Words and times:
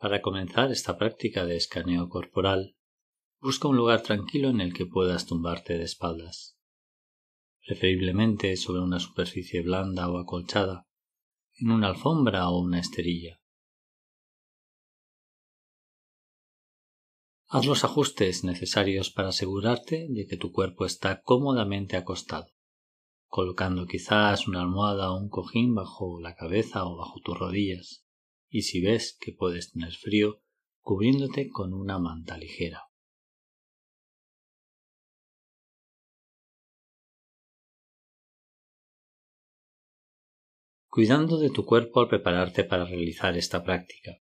Para 0.00 0.22
comenzar 0.22 0.70
esta 0.70 0.96
práctica 0.96 1.44
de 1.44 1.56
escaneo 1.56 2.08
corporal, 2.08 2.76
busca 3.40 3.66
un 3.66 3.76
lugar 3.76 4.02
tranquilo 4.02 4.48
en 4.48 4.60
el 4.60 4.72
que 4.72 4.86
puedas 4.86 5.26
tumbarte 5.26 5.76
de 5.76 5.84
espaldas, 5.84 6.56
preferiblemente 7.66 8.56
sobre 8.56 8.80
una 8.80 9.00
superficie 9.00 9.60
blanda 9.60 10.08
o 10.08 10.18
acolchada, 10.18 10.86
en 11.56 11.72
una 11.72 11.88
alfombra 11.88 12.48
o 12.48 12.60
una 12.60 12.78
esterilla. 12.78 13.40
Haz 17.50 17.64
los 17.64 17.82
ajustes 17.82 18.44
necesarios 18.44 19.10
para 19.10 19.30
asegurarte 19.30 20.06
de 20.10 20.26
que 20.26 20.36
tu 20.36 20.52
cuerpo 20.52 20.84
está 20.84 21.22
cómodamente 21.22 21.96
acostado, 21.96 22.52
colocando 23.26 23.86
quizás 23.86 24.46
una 24.46 24.60
almohada 24.60 25.10
o 25.10 25.18
un 25.18 25.30
cojín 25.30 25.74
bajo 25.74 26.20
la 26.20 26.34
cabeza 26.34 26.84
o 26.84 26.98
bajo 26.98 27.20
tus 27.24 27.38
rodillas 27.38 28.04
y 28.50 28.62
si 28.62 28.82
ves 28.82 29.16
que 29.18 29.32
puedes 29.32 29.72
tener 29.72 29.94
frío, 29.94 30.42
cubriéndote 30.80 31.48
con 31.48 31.72
una 31.72 31.98
manta 31.98 32.36
ligera. 32.36 32.82
Cuidando 40.90 41.38
de 41.38 41.48
tu 41.48 41.64
cuerpo 41.64 42.00
al 42.00 42.08
prepararte 42.08 42.64
para 42.64 42.84
realizar 42.84 43.38
esta 43.38 43.64
práctica, 43.64 44.18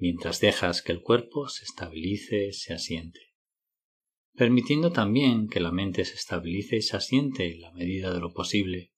mientras 0.00 0.40
dejas 0.40 0.82
que 0.82 0.92
el 0.92 1.02
cuerpo 1.02 1.48
se 1.48 1.64
estabilice, 1.64 2.52
se 2.52 2.72
asiente. 2.72 3.20
Permitiendo 4.34 4.90
también 4.90 5.48
que 5.48 5.60
la 5.60 5.70
mente 5.70 6.04
se 6.04 6.14
estabilice 6.14 6.76
y 6.76 6.82
se 6.82 6.96
asiente 6.96 7.52
en 7.52 7.60
la 7.60 7.72
medida 7.72 8.12
de 8.12 8.20
lo 8.20 8.32
posible, 8.32 8.92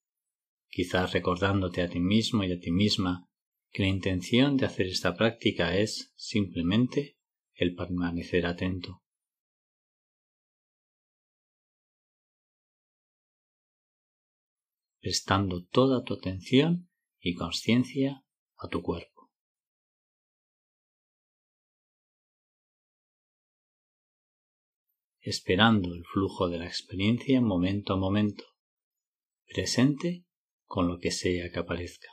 quizás 0.69 1.13
recordándote 1.13 1.83
a 1.83 1.89
ti 1.89 2.01
mismo 2.01 2.45
y 2.45 2.53
a 2.53 2.59
ti 2.59 2.71
misma 2.71 3.29
que 3.71 3.83
la 3.83 3.89
intención 3.89 4.57
de 4.57 4.67
hacer 4.67 4.87
esta 4.87 5.15
práctica 5.15 5.77
es 5.77 6.13
simplemente 6.17 7.19
el 7.55 7.75
permanecer 7.75 8.47
atento. 8.47 9.03
prestando 15.03 15.65
toda 15.65 16.05
tu 16.05 16.15
atención 16.15 16.89
y 17.21 17.35
conciencia 17.35 18.25
a 18.57 18.69
tu 18.69 18.83
cuerpo. 18.83 19.12
Esperando 25.23 25.95
el 25.95 26.05
flujo 26.05 26.49
de 26.49 26.59
la 26.59 26.67
experiencia 26.67 27.41
momento 27.41 27.95
a 27.95 27.97
momento, 27.97 28.45
presente 29.47 30.25
con 30.65 30.89
lo 30.89 30.99
que 30.99 31.11
sea 31.11 31.51
que 31.51 31.61
aparezca. 31.61 32.09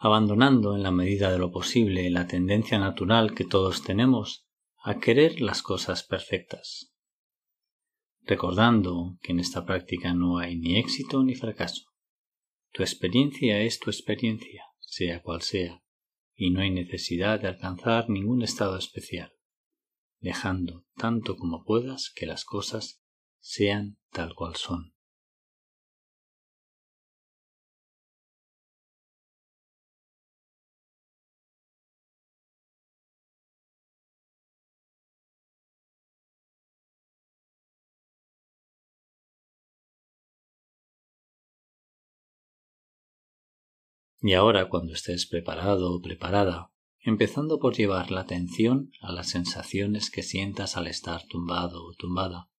abandonando 0.00 0.76
en 0.76 0.84
la 0.84 0.92
medida 0.92 1.32
de 1.32 1.38
lo 1.38 1.50
posible 1.50 2.08
la 2.08 2.28
tendencia 2.28 2.78
natural 2.78 3.34
que 3.34 3.44
todos 3.44 3.82
tenemos 3.82 4.46
a 4.80 5.00
querer 5.00 5.40
las 5.40 5.60
cosas 5.60 6.04
perfectas, 6.04 6.94
recordando 8.22 9.18
que 9.20 9.32
en 9.32 9.40
esta 9.40 9.66
práctica 9.66 10.14
no 10.14 10.38
hay 10.38 10.56
ni 10.56 10.78
éxito 10.78 11.24
ni 11.24 11.34
fracaso. 11.34 11.87
Tu 12.72 12.82
experiencia 12.82 13.60
es 13.60 13.78
tu 13.78 13.90
experiencia, 13.90 14.64
sea 14.80 15.22
cual 15.22 15.42
sea, 15.42 15.82
y 16.34 16.50
no 16.50 16.60
hay 16.60 16.70
necesidad 16.70 17.40
de 17.40 17.48
alcanzar 17.48 18.08
ningún 18.08 18.42
estado 18.42 18.76
especial, 18.76 19.32
dejando 20.20 20.86
tanto 20.94 21.36
como 21.36 21.64
puedas 21.64 22.12
que 22.14 22.26
las 22.26 22.44
cosas 22.44 23.02
sean 23.40 23.98
tal 24.12 24.34
cual 24.34 24.56
son. 24.56 24.94
Y 44.20 44.32
ahora, 44.34 44.68
cuando 44.68 44.94
estés 44.94 45.26
preparado 45.26 45.94
o 45.94 46.00
preparada, 46.00 46.72
empezando 47.00 47.60
por 47.60 47.76
llevar 47.76 48.10
la 48.10 48.22
atención 48.22 48.90
a 49.00 49.12
las 49.12 49.28
sensaciones 49.28 50.10
que 50.10 50.24
sientas 50.24 50.76
al 50.76 50.88
estar 50.88 51.24
tumbado 51.28 51.84
o 51.84 51.94
tumbada. 51.94 52.50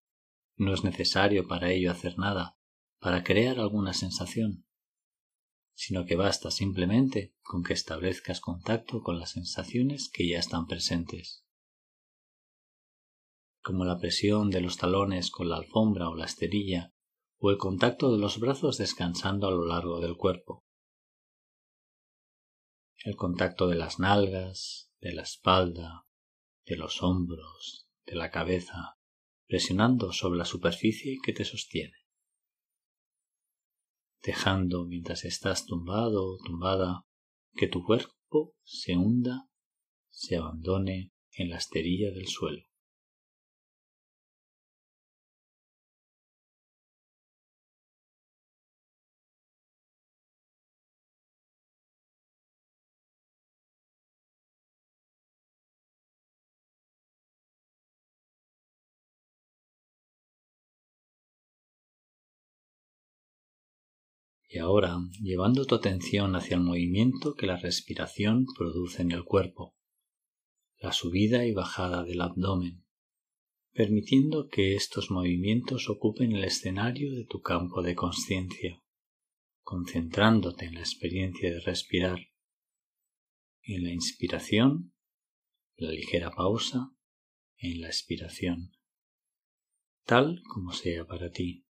No 0.55 0.73
es 0.73 0.83
necesario 0.83 1.47
para 1.47 1.71
ello 1.71 1.91
hacer 1.91 2.17
nada, 2.17 2.57
para 2.99 3.23
crear 3.23 3.59
alguna 3.59 3.93
sensación, 3.93 4.65
sino 5.73 6.05
que 6.05 6.15
basta 6.15 6.49
simplemente 6.49 7.35
con 7.41 7.63
que 7.63 7.73
establezcas 7.73 8.39
contacto 8.39 9.01
con 9.01 9.19
las 9.19 9.31
sensaciones 9.31 10.09
que 10.09 10.27
ya 10.29 10.39
están 10.39 10.65
presentes, 10.65 11.45
como 13.61 13.83
la 13.83 13.97
presión 13.97 14.49
de 14.49 14.61
los 14.61 14.77
talones 14.77 15.29
con 15.29 15.49
la 15.49 15.57
alfombra 15.57 16.09
o 16.09 16.15
la 16.15 16.25
esterilla, 16.25 16.93
o 17.37 17.51
el 17.51 17.57
contacto 17.57 18.11
de 18.11 18.17
los 18.17 18.39
brazos 18.39 18.77
descansando 18.77 19.47
a 19.47 19.51
lo 19.51 19.65
largo 19.65 19.99
del 19.99 20.15
cuerpo 20.15 20.65
el 23.03 23.15
contacto 23.15 23.67
de 23.67 23.75
las 23.75 23.99
nalgas, 23.99 24.91
de 24.99 25.13
la 25.13 25.21
espalda, 25.21 26.05
de 26.65 26.75
los 26.75 27.01
hombros, 27.01 27.87
de 28.05 28.15
la 28.15 28.29
cabeza, 28.29 28.97
presionando 29.47 30.11
sobre 30.11 30.37
la 30.37 30.45
superficie 30.45 31.17
que 31.23 31.33
te 31.33 31.45
sostiene, 31.45 31.97
dejando 34.21 34.85
mientras 34.85 35.25
estás 35.25 35.65
tumbado 35.65 36.25
o 36.25 36.37
tumbada 36.37 37.05
que 37.53 37.67
tu 37.67 37.83
cuerpo 37.83 38.55
se 38.63 38.95
hunda, 38.95 39.49
se 40.09 40.37
abandone 40.37 41.13
en 41.31 41.49
la 41.49 41.57
esterilla 41.57 42.11
del 42.11 42.27
suelo. 42.27 42.68
Y 64.51 64.57
ahora, 64.57 64.97
llevando 65.21 65.65
tu 65.65 65.75
atención 65.75 66.35
hacia 66.35 66.55
el 66.55 66.63
movimiento 66.63 67.35
que 67.35 67.45
la 67.45 67.57
respiración 67.57 68.47
produce 68.57 69.03
en 69.03 69.11
el 69.11 69.23
cuerpo, 69.23 69.77
la 70.79 70.91
subida 70.91 71.45
y 71.45 71.53
bajada 71.53 72.03
del 72.03 72.19
abdomen, 72.19 72.83
permitiendo 73.73 74.47
que 74.47 74.73
estos 74.73 75.11
movimientos 75.11 75.87
ocupen 75.87 76.31
el 76.31 76.43
escenario 76.43 77.13
de 77.13 77.25
tu 77.25 77.41
campo 77.41 77.83
de 77.83 77.93
conciencia, 77.93 78.81
concentrándote 79.61 80.65
en 80.65 80.73
la 80.73 80.79
experiencia 80.79 81.51
de 81.51 81.59
respirar, 81.59 82.17
en 83.61 83.83
la 83.83 83.93
inspiración, 83.93 84.95
la 85.75 85.91
ligera 85.91 86.31
pausa, 86.31 86.91
en 87.57 87.81
la 87.81 87.87
expiración, 87.87 88.71
tal 90.05 90.41
como 90.51 90.73
sea 90.73 91.05
para 91.05 91.29
ti, 91.29 91.67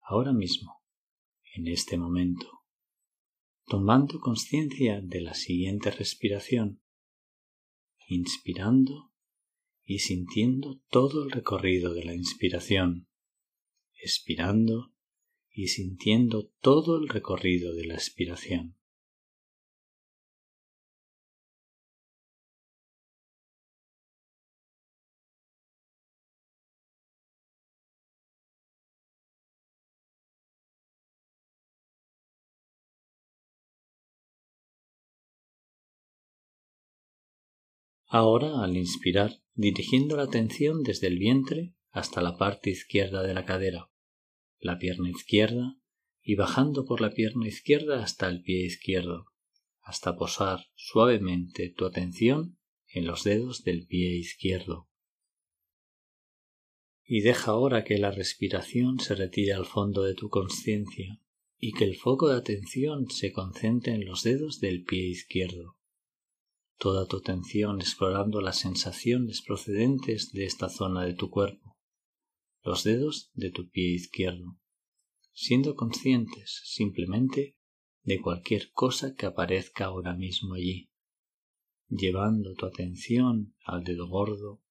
ahora 0.00 0.32
mismo 0.32 0.79
en 1.54 1.68
este 1.68 1.96
momento, 1.98 2.64
tomando 3.66 4.20
conciencia 4.20 5.00
de 5.00 5.20
la 5.20 5.34
siguiente 5.34 5.90
respiración, 5.90 6.82
inspirando 8.08 9.12
y 9.84 10.00
sintiendo 10.00 10.80
todo 10.90 11.24
el 11.24 11.30
recorrido 11.30 11.94
de 11.94 12.04
la 12.04 12.14
inspiración, 12.14 13.08
expirando 14.02 14.92
y 15.50 15.68
sintiendo 15.68 16.52
todo 16.60 16.98
el 16.98 17.08
recorrido 17.08 17.74
de 17.74 17.86
la 17.86 17.94
expiración. 17.94 18.79
Ahora, 38.12 38.64
al 38.64 38.76
inspirar, 38.76 39.40
dirigiendo 39.54 40.16
la 40.16 40.24
atención 40.24 40.82
desde 40.82 41.06
el 41.06 41.16
vientre 41.16 41.76
hasta 41.90 42.20
la 42.20 42.36
parte 42.36 42.68
izquierda 42.68 43.22
de 43.22 43.34
la 43.34 43.44
cadera, 43.44 43.88
la 44.58 44.80
pierna 44.80 45.08
izquierda 45.08 45.78
y 46.20 46.34
bajando 46.34 46.84
por 46.86 47.00
la 47.00 47.12
pierna 47.12 47.46
izquierda 47.46 48.02
hasta 48.02 48.28
el 48.28 48.42
pie 48.42 48.66
izquierdo, 48.66 49.26
hasta 49.80 50.16
posar 50.16 50.66
suavemente 50.74 51.70
tu 51.70 51.86
atención 51.86 52.58
en 52.88 53.06
los 53.06 53.22
dedos 53.22 53.62
del 53.62 53.86
pie 53.86 54.16
izquierdo. 54.16 54.88
Y 57.04 57.20
deja 57.20 57.52
ahora 57.52 57.84
que 57.84 57.96
la 57.98 58.10
respiración 58.10 58.98
se 58.98 59.14
retire 59.14 59.52
al 59.52 59.66
fondo 59.66 60.02
de 60.02 60.14
tu 60.14 60.30
conciencia 60.30 61.20
y 61.58 61.74
que 61.74 61.84
el 61.84 61.94
foco 61.94 62.28
de 62.28 62.38
atención 62.38 63.08
se 63.08 63.30
concentre 63.30 63.94
en 63.94 64.04
los 64.04 64.24
dedos 64.24 64.58
del 64.58 64.82
pie 64.82 65.06
izquierdo. 65.06 65.76
Toda 66.80 67.06
tu 67.06 67.18
atención 67.18 67.82
explorando 67.82 68.40
las 68.40 68.60
sensaciones 68.60 69.42
procedentes 69.42 70.32
de 70.32 70.46
esta 70.46 70.70
zona 70.70 71.04
de 71.04 71.12
tu 71.12 71.28
cuerpo, 71.28 71.76
los 72.62 72.84
dedos 72.84 73.30
de 73.34 73.50
tu 73.50 73.68
pie 73.68 73.92
izquierdo, 73.92 74.58
siendo 75.34 75.74
conscientes 75.74 76.62
simplemente 76.64 77.58
de 78.02 78.18
cualquier 78.22 78.72
cosa 78.72 79.14
que 79.14 79.26
aparezca 79.26 79.84
ahora 79.84 80.14
mismo 80.16 80.54
allí, 80.54 80.90
llevando 81.90 82.54
tu 82.54 82.64
atención 82.64 83.54
al 83.66 83.84
dedo 83.84 84.08
gordo, 84.08 84.62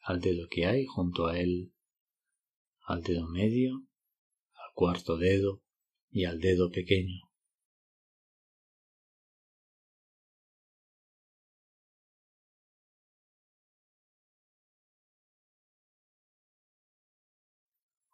al 0.00 0.20
dedo 0.20 0.48
que 0.50 0.66
hay 0.66 0.84
junto 0.84 1.28
a 1.28 1.38
él, 1.38 1.72
al 2.82 3.04
dedo 3.04 3.28
medio, 3.28 3.86
al 4.54 4.74
cuarto 4.74 5.16
dedo 5.16 5.62
y 6.10 6.24
al 6.24 6.40
dedo 6.40 6.72
pequeño. 6.72 7.29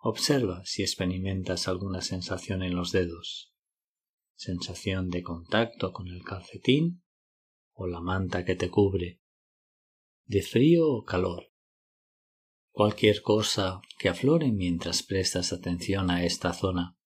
Observa 0.08 0.64
si 0.64 0.82
experimentas 0.82 1.66
alguna 1.66 2.00
sensación 2.00 2.62
en 2.62 2.76
los 2.76 2.92
dedos, 2.92 3.52
sensación 4.36 5.10
de 5.10 5.24
contacto 5.24 5.92
con 5.92 6.06
el 6.06 6.22
calcetín 6.22 7.02
o 7.72 7.88
la 7.88 8.00
manta 8.00 8.44
que 8.44 8.54
te 8.54 8.70
cubre, 8.70 9.20
de 10.26 10.42
frío 10.42 10.86
o 10.86 11.02
calor. 11.02 11.52
Cualquier 12.70 13.20
cosa 13.20 13.80
que 13.98 14.08
aflore 14.08 14.52
mientras 14.52 15.02
prestas 15.02 15.52
atención 15.52 16.08
a 16.12 16.24
esta 16.24 16.52
zona, 16.52 16.96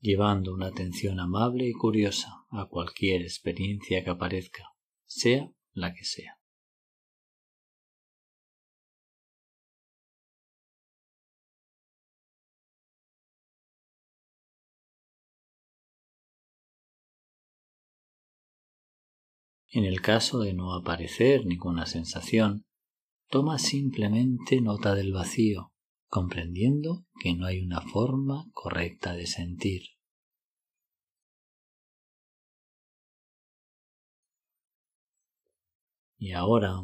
llevando 0.00 0.52
una 0.52 0.66
atención 0.66 1.20
amable 1.20 1.68
y 1.68 1.72
curiosa 1.74 2.44
a 2.50 2.66
cualquier 2.66 3.22
experiencia 3.22 4.02
que 4.02 4.10
aparezca, 4.10 4.64
sea 5.06 5.52
la 5.74 5.94
que 5.94 6.02
sea. 6.02 6.39
En 19.72 19.84
el 19.84 20.00
caso 20.00 20.40
de 20.40 20.52
no 20.52 20.74
aparecer 20.74 21.46
ninguna 21.46 21.86
sensación, 21.86 22.66
toma 23.28 23.60
simplemente 23.60 24.60
nota 24.60 24.96
del 24.96 25.12
vacío, 25.12 25.72
comprendiendo 26.08 27.06
que 27.20 27.34
no 27.34 27.46
hay 27.46 27.60
una 27.60 27.80
forma 27.80 28.50
correcta 28.52 29.14
de 29.14 29.28
sentir. 29.28 29.82
Y 36.18 36.32
ahora, 36.32 36.74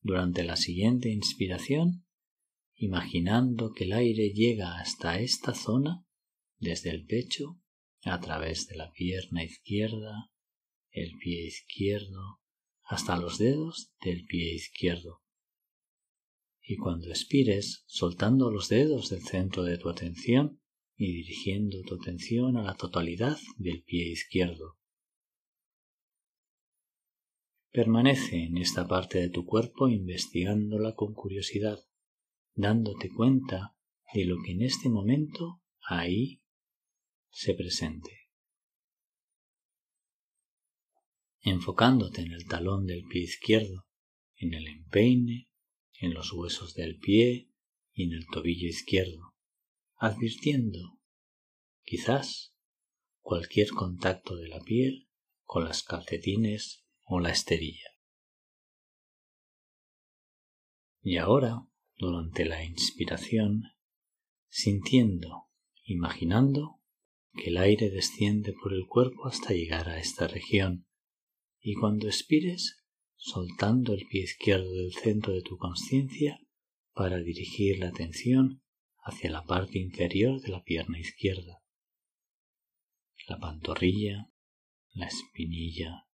durante 0.00 0.44
la 0.44 0.56
siguiente 0.56 1.10
inspiración, 1.10 2.06
imaginando 2.74 3.72
que 3.72 3.84
el 3.84 3.92
aire 3.92 4.30
llega 4.30 4.78
hasta 4.78 5.20
esta 5.20 5.54
zona, 5.54 6.06
desde 6.58 6.88
el 6.88 7.04
pecho, 7.04 7.60
a 8.02 8.18
través 8.20 8.66
de 8.66 8.76
la 8.76 8.90
pierna 8.92 9.44
izquierda, 9.44 10.30
el 10.94 11.18
pie 11.18 11.46
izquierdo 11.46 12.40
hasta 12.84 13.16
los 13.16 13.38
dedos 13.38 13.92
del 14.00 14.24
pie 14.24 14.54
izquierdo. 14.54 15.22
Y 16.62 16.76
cuando 16.76 17.08
expires, 17.08 17.82
soltando 17.86 18.50
los 18.50 18.68
dedos 18.68 19.10
del 19.10 19.22
centro 19.22 19.64
de 19.64 19.76
tu 19.76 19.88
atención 19.90 20.62
y 20.96 21.12
dirigiendo 21.12 21.82
tu 21.82 21.96
atención 21.96 22.56
a 22.56 22.62
la 22.62 22.74
totalidad 22.74 23.36
del 23.58 23.82
pie 23.82 24.08
izquierdo. 24.12 24.78
Permanece 27.72 28.44
en 28.44 28.56
esta 28.58 28.86
parte 28.86 29.18
de 29.18 29.30
tu 29.30 29.44
cuerpo 29.44 29.88
investigándola 29.88 30.94
con 30.94 31.12
curiosidad, 31.12 31.80
dándote 32.54 33.10
cuenta 33.10 33.76
de 34.14 34.26
lo 34.26 34.36
que 34.44 34.52
en 34.52 34.62
este 34.62 34.88
momento 34.88 35.60
ahí 35.80 36.40
se 37.30 37.54
presente. 37.54 38.23
Enfocándote 41.44 42.22
en 42.22 42.32
el 42.32 42.46
talón 42.46 42.86
del 42.86 43.04
pie 43.04 43.22
izquierdo, 43.22 43.86
en 44.36 44.54
el 44.54 44.66
empeine, 44.66 45.50
en 46.00 46.14
los 46.14 46.32
huesos 46.32 46.74
del 46.74 46.98
pie 46.98 47.50
y 47.92 48.04
en 48.04 48.12
el 48.12 48.26
tobillo 48.26 48.66
izquierdo, 48.66 49.34
advirtiendo, 49.96 50.98
quizás, 51.82 52.54
cualquier 53.20 53.68
contacto 53.70 54.36
de 54.36 54.48
la 54.48 54.60
piel 54.60 55.08
con 55.42 55.64
las 55.64 55.82
calcetines 55.82 56.86
o 57.02 57.20
la 57.20 57.30
esterilla. 57.30 57.90
Y 61.02 61.18
ahora, 61.18 61.68
durante 61.96 62.46
la 62.46 62.64
inspiración, 62.64 63.64
sintiendo, 64.48 65.50
imaginando 65.82 66.80
que 67.34 67.50
el 67.50 67.58
aire 67.58 67.90
desciende 67.90 68.54
por 68.54 68.72
el 68.72 68.86
cuerpo 68.86 69.26
hasta 69.26 69.52
llegar 69.52 69.90
a 69.90 69.98
esta 69.98 70.26
región 70.26 70.86
y 71.66 71.76
cuando 71.76 72.08
expires, 72.08 72.84
soltando 73.16 73.94
el 73.94 74.06
pie 74.06 74.24
izquierdo 74.24 74.70
del 74.70 74.92
centro 74.92 75.32
de 75.32 75.40
tu 75.40 75.56
conciencia 75.56 76.38
para 76.92 77.16
dirigir 77.16 77.78
la 77.78 77.88
atención 77.88 78.62
hacia 78.98 79.30
la 79.30 79.46
parte 79.46 79.78
inferior 79.78 80.42
de 80.42 80.50
la 80.50 80.62
pierna 80.62 80.98
izquierda, 80.98 81.62
la 83.26 83.38
pantorrilla, 83.38 84.30
la 84.92 85.06
espinilla, 85.06 86.06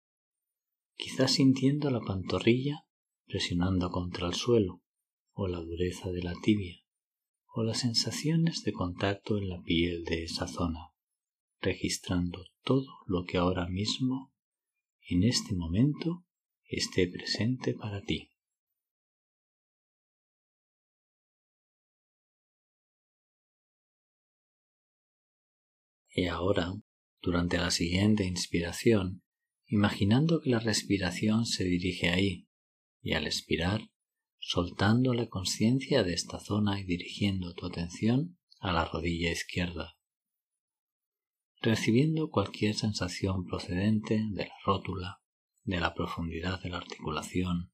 quizás 0.97 1.33
sintiendo 1.33 1.91
la 1.91 2.01
pantorrilla 2.01 2.87
presionando 3.27 3.91
contra 3.91 4.29
el 4.29 4.35
suelo 4.35 4.85
o 5.33 5.49
la 5.49 5.59
dureza 5.59 6.13
de 6.13 6.23
la 6.23 6.35
tibia 6.45 6.77
o 7.53 7.65
las 7.65 7.81
sensaciones 7.81 8.63
de 8.63 8.73
contacto 8.73 9.37
en 9.37 9.49
la 9.49 9.61
piel 9.63 10.05
de 10.05 10.23
esa 10.23 10.47
zona, 10.47 10.93
registrando 11.61 12.45
todo 12.63 12.87
lo 13.07 13.25
que 13.25 13.37
ahora 13.37 13.67
mismo 13.67 14.33
en 15.11 15.25
este 15.25 15.55
momento 15.55 16.25
esté 16.65 17.09
presente 17.09 17.75
para 17.75 18.01
ti. 18.03 18.31
Y 26.13 26.27
ahora, 26.27 26.73
durante 27.23 27.59
la 27.59 27.71
siguiente 27.71 28.25
inspiración, 28.25 29.23
imaginando 29.67 30.41
que 30.41 30.51
la 30.51 30.59
respiración 30.59 31.47
se 31.47 31.65
dirige 31.65 32.11
ahí, 32.11 32.49
y 33.03 33.15
al 33.15 33.27
expirar, 33.27 33.91
soltando 34.39 35.15
la 35.15 35.29
conciencia 35.29 36.03
de 36.03 36.15
esta 36.15 36.41
zona 36.41 36.81
y 36.81 36.85
dirigiendo 36.85 37.55
tu 37.55 37.67
atención 37.67 38.39
a 38.61 38.73
la 38.73 38.85
rodilla 38.85 39.31
izquierda 39.31 40.00
recibiendo 41.61 42.31
cualquier 42.31 42.75
sensación 42.75 43.45
procedente 43.45 44.27
de 44.31 44.47
la 44.47 44.55
rótula, 44.65 45.21
de 45.65 45.81
la 45.81 45.95
profundidad 45.95 46.63
de 46.63 46.71
la 46.71 46.79
articulación, 46.79 47.73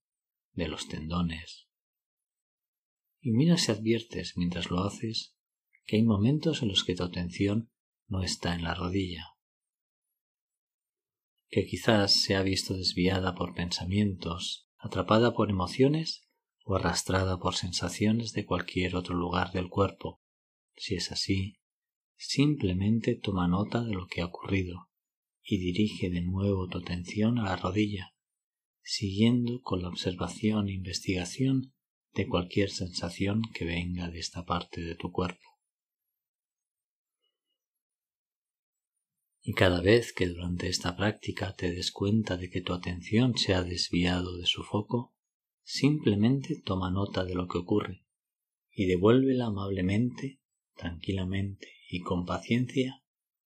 de 0.52 0.68
los 0.68 0.88
tendones. 0.88 1.68
Y 3.20 3.32
mira 3.32 3.56
si 3.56 3.72
adviertes 3.72 4.34
mientras 4.36 4.70
lo 4.70 4.82
haces 4.82 5.36
que 5.84 5.96
hay 5.96 6.02
momentos 6.02 6.62
en 6.62 6.68
los 6.68 6.82
que 6.82 6.96
tu 6.96 7.04
atención 7.04 7.70
no 8.08 8.22
está 8.22 8.54
en 8.54 8.64
la 8.64 8.74
rodilla, 8.74 9.36
que 11.48 11.64
quizás 11.64 12.12
se 12.12 12.34
ha 12.34 12.42
visto 12.42 12.74
desviada 12.74 13.34
por 13.34 13.54
pensamientos, 13.54 14.68
atrapada 14.78 15.32
por 15.32 15.50
emociones 15.50 16.26
o 16.64 16.74
arrastrada 16.74 17.38
por 17.38 17.54
sensaciones 17.54 18.32
de 18.32 18.44
cualquier 18.44 18.96
otro 18.96 19.14
lugar 19.14 19.52
del 19.52 19.68
cuerpo. 19.68 20.20
Si 20.76 20.96
es 20.96 21.12
así, 21.12 21.60
Simplemente 22.16 23.14
toma 23.14 23.46
nota 23.46 23.84
de 23.84 23.92
lo 23.92 24.06
que 24.06 24.22
ha 24.22 24.26
ocurrido 24.26 24.88
y 25.42 25.58
dirige 25.58 26.10
de 26.10 26.22
nuevo 26.22 26.66
tu 26.66 26.78
atención 26.78 27.38
a 27.38 27.44
la 27.44 27.56
rodilla, 27.56 28.14
siguiendo 28.82 29.60
con 29.62 29.82
la 29.82 29.88
observación 29.88 30.68
e 30.68 30.72
investigación 30.72 31.74
de 32.14 32.26
cualquier 32.26 32.70
sensación 32.70 33.42
que 33.54 33.64
venga 33.64 34.10
de 34.10 34.18
esta 34.18 34.44
parte 34.44 34.80
de 34.80 34.94
tu 34.94 35.12
cuerpo. 35.12 35.44
Y 39.42 39.52
cada 39.52 39.80
vez 39.80 40.12
que 40.12 40.26
durante 40.26 40.68
esta 40.68 40.96
práctica 40.96 41.54
te 41.54 41.70
des 41.70 41.92
cuenta 41.92 42.36
de 42.36 42.50
que 42.50 42.62
tu 42.62 42.72
atención 42.72 43.36
se 43.36 43.54
ha 43.54 43.62
desviado 43.62 44.36
de 44.36 44.46
su 44.46 44.64
foco, 44.64 45.14
simplemente 45.62 46.60
toma 46.64 46.90
nota 46.90 47.24
de 47.24 47.34
lo 47.34 47.46
que 47.46 47.58
ocurre 47.58 48.04
y 48.72 48.86
devuélvela 48.86 49.46
amablemente, 49.46 50.40
tranquilamente 50.74 51.75
y 51.88 52.00
con 52.00 52.26
paciencia 52.26 53.02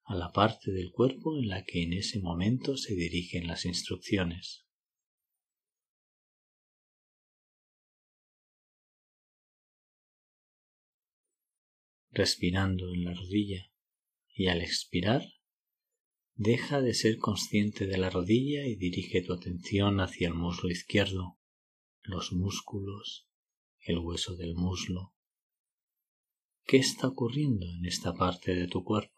a 0.03 0.15
la 0.15 0.31
parte 0.31 0.71
del 0.71 0.91
cuerpo 0.91 1.37
en 1.37 1.47
la 1.47 1.63
que 1.63 1.83
en 1.83 1.93
ese 1.93 2.19
momento 2.19 2.77
se 2.77 2.93
dirigen 2.95 3.47
las 3.47 3.65
instrucciones. 3.65 4.65
Respirando 12.11 12.93
en 12.93 13.03
la 13.03 13.13
rodilla 13.13 13.71
y 14.33 14.47
al 14.47 14.61
expirar, 14.61 15.23
deja 16.35 16.81
de 16.81 16.93
ser 16.93 17.17
consciente 17.17 17.87
de 17.87 17.97
la 17.97 18.09
rodilla 18.09 18.65
y 18.65 18.75
dirige 18.75 19.21
tu 19.21 19.33
atención 19.33 19.99
hacia 19.99 20.27
el 20.27 20.33
muslo 20.33 20.69
izquierdo, 20.69 21.39
los 22.03 22.31
músculos, 22.31 23.27
el 23.79 23.97
hueso 23.99 24.35
del 24.35 24.53
muslo. 24.53 25.14
¿Qué 26.67 26.77
está 26.77 27.07
ocurriendo 27.07 27.67
en 27.67 27.85
esta 27.85 28.15
parte 28.15 28.55
de 28.55 28.67
tu 28.67 28.83
cuerpo? 28.83 29.13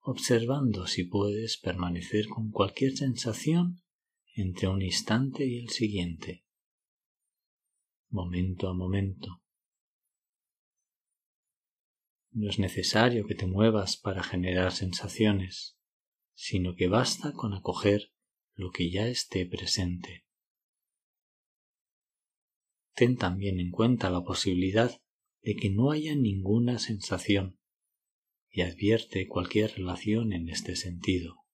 Observando 0.00 0.86
si 0.86 1.04
puedes 1.04 1.58
permanecer 1.58 2.28
con 2.28 2.50
cualquier 2.50 2.96
sensación 2.96 3.82
entre 4.34 4.68
un 4.68 4.80
instante 4.80 5.44
y 5.44 5.58
el 5.58 5.68
siguiente, 5.68 6.46
momento 8.08 8.70
a 8.70 8.74
momento. 8.74 9.42
No 12.30 12.48
es 12.48 12.58
necesario 12.58 13.26
que 13.26 13.34
te 13.34 13.46
muevas 13.46 13.98
para 13.98 14.22
generar 14.22 14.72
sensaciones, 14.72 15.76
sino 16.32 16.74
que 16.74 16.88
basta 16.88 17.34
con 17.34 17.52
acoger 17.52 18.12
lo 18.54 18.70
que 18.70 18.90
ya 18.90 19.08
esté 19.08 19.44
presente. 19.44 20.24
Ten 22.94 23.18
también 23.18 23.60
en 23.60 23.70
cuenta 23.70 24.08
la 24.08 24.22
posibilidad 24.22 25.03
de 25.44 25.56
que 25.56 25.68
no 25.68 25.90
haya 25.90 26.16
ninguna 26.16 26.78
sensación 26.78 27.60
y 28.48 28.62
advierte 28.62 29.28
cualquier 29.28 29.74
relación 29.76 30.32
en 30.32 30.48
este 30.48 30.74
sentido, 30.74 31.44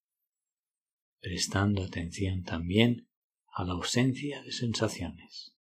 prestando 1.21 1.83
atención 1.83 2.45
también 2.45 3.09
a 3.53 3.65
la 3.65 3.73
ausencia 3.73 4.43
de 4.45 4.53
sensaciones. 4.53 5.57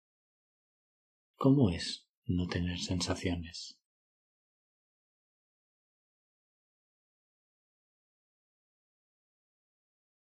¿Cómo 1.36 1.70
es 1.70 2.08
no 2.26 2.48
tener 2.48 2.80
sensaciones? 2.80 3.80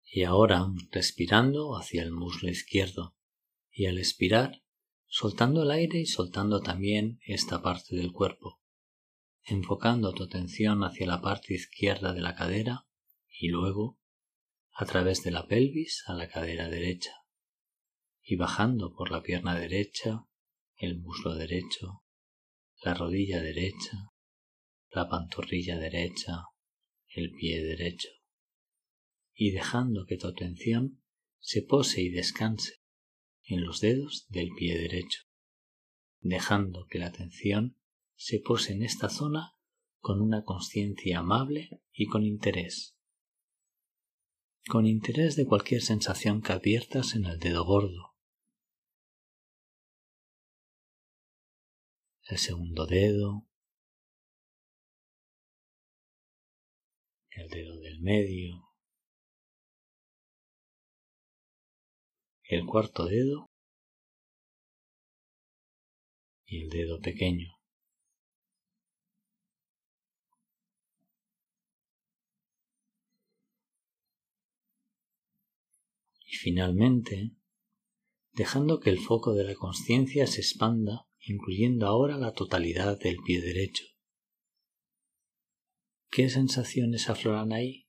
Y 0.05 0.23
ahora 0.23 0.65
respirando 0.89 1.75
hacia 1.77 2.01
el 2.01 2.13
muslo 2.13 2.49
izquierdo 2.49 3.17
y 3.71 3.87
al 3.87 3.97
expirar 3.97 4.63
soltando 5.11 5.63
el 5.63 5.71
aire 5.71 5.99
y 5.99 6.05
soltando 6.05 6.61
también 6.61 7.19
esta 7.25 7.63
parte 7.63 7.95
del 7.95 8.11
cuerpo, 8.11 8.61
enfocando 9.43 10.13
tu 10.13 10.23
atención 10.23 10.83
hacia 10.83 11.07
la 11.07 11.19
parte 11.19 11.55
izquierda 11.55 12.13
de 12.13 12.21
la 12.21 12.35
cadera 12.35 12.85
y 13.27 13.49
luego 13.49 13.99
a 14.71 14.85
través 14.85 15.23
de 15.23 15.31
la 15.31 15.47
pelvis 15.47 16.03
a 16.05 16.13
la 16.13 16.29
cadera 16.29 16.69
derecha 16.69 17.11
y 18.21 18.35
bajando 18.35 18.93
por 18.93 19.09
la 19.09 19.23
pierna 19.23 19.59
derecha, 19.59 20.25
el 20.77 20.99
muslo 20.99 21.33
derecho, 21.33 22.03
la 22.83 22.93
rodilla 22.93 23.41
derecha, 23.41 24.11
la 24.91 25.09
pantorrilla 25.09 25.79
derecha, 25.79 26.43
el 27.07 27.31
pie 27.31 27.63
derecho. 27.63 28.09
Y 29.33 29.51
dejando 29.51 30.05
que 30.05 30.17
tu 30.17 30.27
atención 30.27 31.01
se 31.39 31.63
pose 31.63 32.01
y 32.01 32.09
descanse 32.09 32.78
en 33.49 33.65
los 33.65 33.81
dedos 33.81 34.27
del 34.29 34.49
pie 34.55 34.77
derecho, 34.77 35.23
dejando 36.21 36.85
que 36.87 36.99
la 36.99 37.07
atención 37.07 37.77
se 38.15 38.39
pose 38.39 38.73
en 38.73 38.83
esta 38.83 39.09
zona 39.09 39.55
con 39.99 40.21
una 40.21 40.43
conciencia 40.43 41.19
amable 41.19 41.81
y 41.91 42.05
con 42.05 42.23
interés. 42.23 42.95
Con 44.67 44.85
interés 44.85 45.35
de 45.35 45.47
cualquier 45.47 45.81
sensación 45.81 46.41
que 46.41 46.53
adviertas 46.53 47.15
en 47.15 47.25
el 47.25 47.39
dedo 47.39 47.65
gordo, 47.65 48.15
el 52.27 52.37
segundo 52.37 52.85
dedo, 52.85 53.47
el 57.31 57.49
dedo 57.49 57.79
del 57.79 57.99
medio, 58.01 58.68
el 62.49 62.65
cuarto 62.65 63.05
dedo 63.05 63.51
y 66.47 66.63
el 66.63 66.69
dedo 66.69 66.99
pequeño. 66.99 67.59
Y 76.25 76.37
finalmente, 76.37 77.35
dejando 78.33 78.79
que 78.79 78.89
el 78.89 78.97
foco 78.97 79.35
de 79.35 79.43
la 79.43 79.53
conciencia 79.53 80.25
se 80.25 80.41
expanda, 80.41 81.07
incluyendo 81.19 81.85
ahora 81.85 82.17
la 82.17 82.33
totalidad 82.33 82.97
del 82.97 83.17
pie 83.17 83.41
derecho. 83.41 83.83
¿Qué 86.09 86.29
sensaciones 86.29 87.09
afloran 87.11 87.53
ahí? 87.53 87.85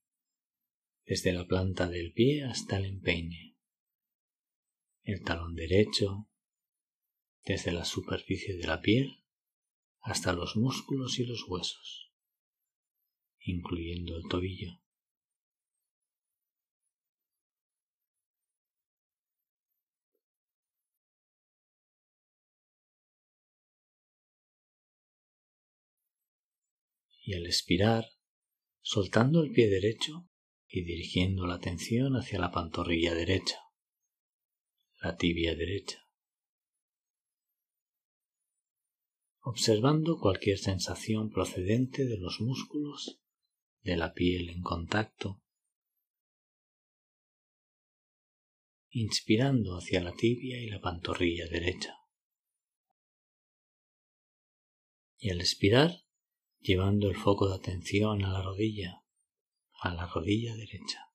Desde 1.06 1.32
la 1.32 1.46
planta 1.46 1.88
del 1.88 2.12
pie 2.12 2.44
hasta 2.44 2.76
el 2.76 2.84
empeine 2.84 3.49
el 5.12 5.22
talón 5.22 5.54
derecho, 5.54 6.28
desde 7.44 7.72
la 7.72 7.84
superficie 7.84 8.56
de 8.56 8.66
la 8.66 8.80
piel 8.80 9.24
hasta 10.00 10.32
los 10.32 10.56
músculos 10.56 11.18
y 11.18 11.24
los 11.24 11.44
huesos, 11.48 12.12
incluyendo 13.40 14.16
el 14.16 14.22
tobillo. 14.28 14.80
Y 27.22 27.34
al 27.34 27.46
expirar, 27.46 28.04
soltando 28.80 29.42
el 29.42 29.52
pie 29.52 29.68
derecho 29.68 30.28
y 30.66 30.82
dirigiendo 30.84 31.46
la 31.46 31.54
atención 31.54 32.16
hacia 32.16 32.40
la 32.40 32.50
pantorrilla 32.50 33.14
derecha 33.14 33.69
la 35.00 35.16
tibia 35.16 35.54
derecha. 35.54 36.06
Observando 39.40 40.18
cualquier 40.18 40.58
sensación 40.58 41.30
procedente 41.30 42.04
de 42.04 42.18
los 42.18 42.40
músculos, 42.40 43.18
de 43.82 43.96
la 43.96 44.12
piel 44.12 44.50
en 44.50 44.60
contacto, 44.60 45.42
inspirando 48.90 49.78
hacia 49.78 50.02
la 50.02 50.12
tibia 50.12 50.60
y 50.60 50.68
la 50.68 50.82
pantorrilla 50.82 51.46
derecha. 51.48 51.96
Y 55.16 55.30
al 55.30 55.40
expirar, 55.40 56.04
llevando 56.58 57.08
el 57.08 57.16
foco 57.16 57.48
de 57.48 57.54
atención 57.54 58.22
a 58.22 58.32
la 58.32 58.42
rodilla, 58.42 59.02
a 59.80 59.94
la 59.94 60.06
rodilla 60.06 60.54
derecha 60.56 61.09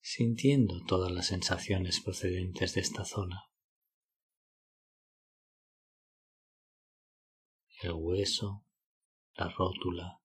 sintiendo 0.00 0.82
todas 0.86 1.12
las 1.12 1.26
sensaciones 1.26 2.00
procedentes 2.00 2.74
de 2.74 2.80
esta 2.80 3.04
zona. 3.04 3.44
El 7.82 7.92
hueso, 7.92 8.64
la 9.34 9.48
rótula, 9.48 10.20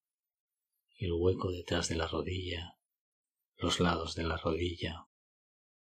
el 0.98 1.14
hueco 1.14 1.52
detrás 1.52 1.88
de 1.90 1.96
la 1.96 2.08
rodilla, 2.08 2.78
los 3.58 3.80
lados 3.80 4.16
de 4.16 4.24
la 4.24 4.38
rodilla, 4.38 5.08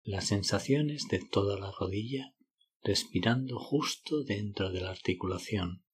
las 0.04 0.28
sensaciones 0.28 1.08
de 1.10 1.20
toda 1.20 1.60
la 1.60 1.72
rodilla 1.72 2.34
respirando 2.84 3.60
justo 3.60 4.24
dentro 4.24 4.72
de 4.72 4.82
la 4.82 4.90
articulación. 4.90 5.86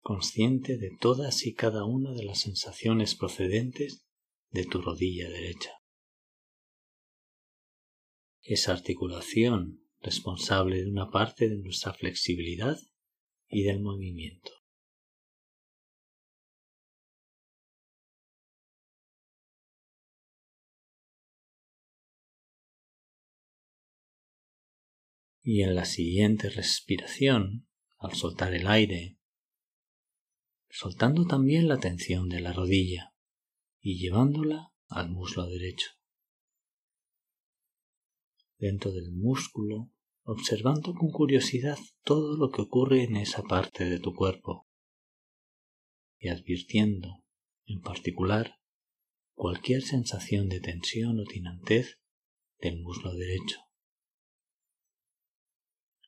Consciente 0.00 0.76
de 0.76 0.90
todas 1.00 1.46
y 1.46 1.54
cada 1.54 1.84
una 1.84 2.12
de 2.12 2.24
las 2.24 2.40
sensaciones 2.40 3.14
procedentes 3.14 4.04
de 4.50 4.64
tu 4.64 4.80
rodilla 4.82 5.28
derecha. 5.28 5.70
Esa 8.42 8.72
articulación 8.72 9.84
responsable 10.00 10.82
de 10.82 10.90
una 10.90 11.10
parte 11.10 11.48
de 11.48 11.58
nuestra 11.58 11.92
flexibilidad 11.92 12.78
y 13.48 13.62
del 13.64 13.80
movimiento. 13.80 14.50
Y 25.42 25.62
en 25.62 25.74
la 25.74 25.84
siguiente 25.84 26.48
respiración, 26.50 27.66
al 27.98 28.14
soltar 28.14 28.54
el 28.54 28.66
aire, 28.66 29.18
soltando 30.68 31.26
también 31.26 31.66
la 31.66 31.78
tensión 31.78 32.28
de 32.28 32.40
la 32.40 32.52
rodilla, 32.52 33.09
y 33.80 33.98
llevándola 33.98 34.72
al 34.88 35.10
muslo 35.10 35.46
derecho. 35.46 35.90
Dentro 38.58 38.92
del 38.92 39.12
músculo 39.12 39.90
observando 40.22 40.94
con 40.94 41.10
curiosidad 41.10 41.78
todo 42.04 42.36
lo 42.36 42.50
que 42.50 42.62
ocurre 42.62 43.02
en 43.04 43.16
esa 43.16 43.42
parte 43.42 43.84
de 43.84 43.98
tu 43.98 44.14
cuerpo 44.14 44.68
y 46.18 46.28
advirtiendo, 46.28 47.24
en 47.64 47.80
particular, 47.80 48.56
cualquier 49.34 49.82
sensación 49.82 50.48
de 50.48 50.60
tensión 50.60 51.18
o 51.18 51.24
tinantez 51.24 51.98
del 52.60 52.80
muslo 52.82 53.14
derecho. 53.14 53.58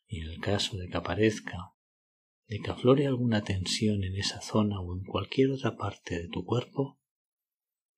Y 0.06 0.20
en 0.20 0.28
el 0.28 0.40
caso 0.40 0.76
de 0.76 0.88
que 0.88 0.98
aparezca, 0.98 1.72
de 2.46 2.58
que 2.60 2.70
aflore 2.70 3.06
alguna 3.06 3.42
tensión 3.42 4.04
en 4.04 4.16
esa 4.16 4.42
zona 4.42 4.80
o 4.80 4.94
en 4.94 5.02
cualquier 5.04 5.50
otra 5.50 5.76
parte 5.76 6.20
de 6.20 6.28
tu 6.28 6.44
cuerpo, 6.44 7.00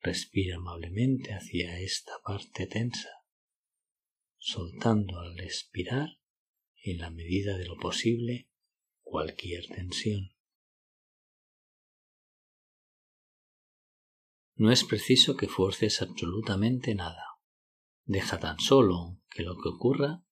respira 0.05 0.57
amablemente 0.57 1.33
hacia 1.33 1.81
esta 1.81 2.13
parte 2.23 2.67
tensa 2.67 3.09
soltando 4.47 5.21
al 5.21 5.41
expirar 5.41 6.21
en 6.83 6.99
la 6.99 7.09
medida 7.09 7.57
de 7.57 7.65
lo 7.65 7.79
posible 7.79 8.51
cualquier 9.01 9.67
tensión. 9.69 10.37
No 14.57 14.71
es 14.71 14.85
preciso 14.85 15.39
que 15.39 15.49
fuerces 15.49 16.03
absolutamente 16.03 16.95
nada. 16.95 17.25
Deja 18.05 18.39
tan 18.39 18.61
solo 18.61 19.19
que 19.31 19.45
lo 19.45 19.55
que 19.55 19.71
ocurra 19.71 20.27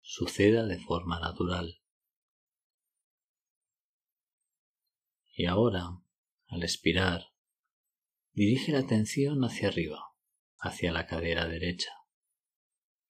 suceda 0.00 0.64
de 0.64 0.78
forma 0.78 1.18
natural. 1.18 1.82
Y 5.34 5.46
ahora, 5.46 5.88
al 6.46 6.62
expirar, 6.62 7.24
dirige 8.36 8.70
la 8.70 8.80
atención 8.80 9.42
hacia 9.44 9.68
arriba, 9.68 9.98
hacia 10.58 10.92
la 10.92 11.06
cadera 11.06 11.48
derecha 11.48 11.90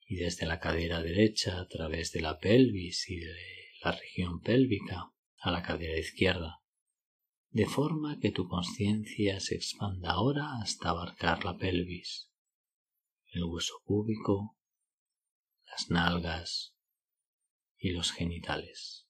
y 0.06 0.18
desde 0.18 0.46
la 0.46 0.60
cadera 0.60 1.02
derecha 1.02 1.58
a 1.58 1.66
través 1.66 2.12
de 2.12 2.20
la 2.20 2.38
pelvis 2.38 3.10
y 3.10 3.16
de 3.16 3.34
la 3.82 3.90
región 3.90 4.40
pélvica 4.40 5.12
a 5.38 5.50
la 5.50 5.62
cadera 5.64 5.98
izquierda, 5.98 6.62
de 7.50 7.66
forma 7.66 8.20
que 8.20 8.30
tu 8.30 8.46
conciencia 8.46 9.40
se 9.40 9.56
expanda 9.56 10.12
ahora 10.12 10.60
hasta 10.62 10.90
abarcar 10.90 11.44
la 11.44 11.58
pelvis, 11.58 12.30
el 13.32 13.42
hueso 13.42 13.74
cúbico, 13.82 14.56
las 15.64 15.90
nalgas 15.90 16.76
y 17.78 17.90
los 17.90 18.12
genitales. 18.12 19.08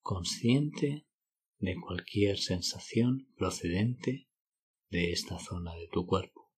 Consciente 0.00 1.07
de 1.58 1.74
cualquier 1.74 2.38
sensación 2.38 3.28
procedente 3.36 4.28
de 4.90 5.12
esta 5.12 5.38
zona 5.38 5.74
de 5.74 5.88
tu 5.92 6.06
cuerpo. 6.06 6.48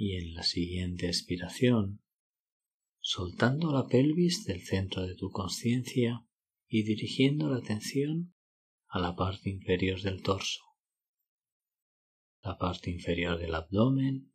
y 0.00 0.16
en 0.16 0.34
la 0.34 0.44
siguiente 0.44 1.08
expiración, 1.08 2.00
soltando 3.00 3.72
la 3.72 3.88
pelvis 3.88 4.44
del 4.44 4.62
centro 4.62 5.04
de 5.04 5.16
tu 5.16 5.30
conciencia 5.30 6.24
y 6.68 6.84
dirigiendo 6.84 7.50
la 7.50 7.56
atención 7.56 8.32
a 8.86 9.00
la 9.00 9.16
parte 9.16 9.50
inferior 9.50 10.00
del 10.00 10.22
torso, 10.22 10.60
la 12.44 12.56
parte 12.58 12.92
inferior 12.92 13.40
del 13.40 13.56
abdomen 13.56 14.32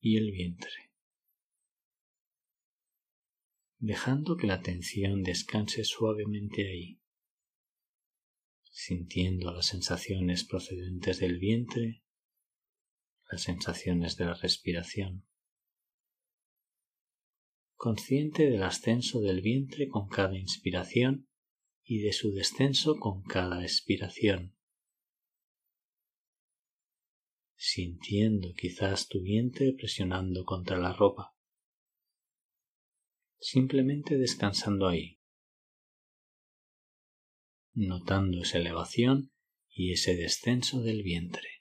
y 0.00 0.16
el 0.16 0.32
vientre, 0.32 0.85
dejando 3.78 4.36
que 4.36 4.46
la 4.46 4.54
atención 4.54 5.22
descanse 5.22 5.84
suavemente 5.84 6.68
ahí, 6.68 7.00
sintiendo 8.70 9.52
las 9.52 9.66
sensaciones 9.66 10.44
procedentes 10.44 11.20
del 11.20 11.38
vientre 11.38 12.02
las 13.30 13.42
sensaciones 13.42 14.16
de 14.16 14.26
la 14.26 14.34
respiración. 14.34 15.26
Consciente 17.74 18.48
del 18.48 18.62
ascenso 18.62 19.20
del 19.20 19.42
vientre 19.42 19.88
con 19.88 20.08
cada 20.08 20.38
inspiración 20.38 21.28
y 21.84 22.00
de 22.00 22.12
su 22.12 22.32
descenso 22.32 22.96
con 22.96 23.22
cada 23.22 23.62
expiración. 23.62 24.56
Sintiendo 27.54 28.54
quizás 28.54 29.08
tu 29.08 29.20
vientre 29.20 29.74
presionando 29.76 30.44
contra 30.44 30.78
la 30.78 30.92
ropa. 30.92 31.35
Simplemente 33.38 34.18
descansando 34.18 34.88
ahí. 34.88 35.18
Notando 37.74 38.42
esa 38.42 38.58
elevación 38.58 39.32
y 39.68 39.92
ese 39.92 40.16
descenso 40.16 40.82
del 40.82 41.02
vientre. 41.02 41.56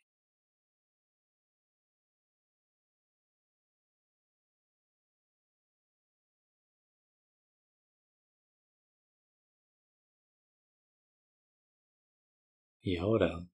Y 12.82 12.98
ahora, 12.98 13.50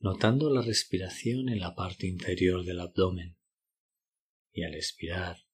notando 0.00 0.48
la 0.48 0.62
respiración 0.62 1.50
en 1.50 1.60
la 1.60 1.74
parte 1.74 2.06
inferior 2.06 2.64
del 2.64 2.80
abdomen, 2.80 3.36
y 4.52 4.64
al 4.64 4.74
expirar, 4.74 5.47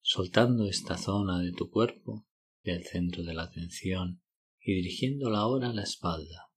soltando 0.00 0.66
esta 0.66 0.96
zona 0.96 1.38
de 1.40 1.52
tu 1.52 1.70
cuerpo 1.70 2.26
del 2.62 2.84
centro 2.84 3.22
de 3.22 3.34
la 3.34 3.44
atención 3.44 4.22
y 4.60 4.74
dirigiéndola 4.74 5.38
ahora 5.38 5.70
a 5.70 5.72
la 5.72 5.82
espalda, 5.82 6.50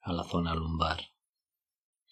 a 0.00 0.12
la 0.12 0.24
zona 0.24 0.54
lumbar, 0.54 1.00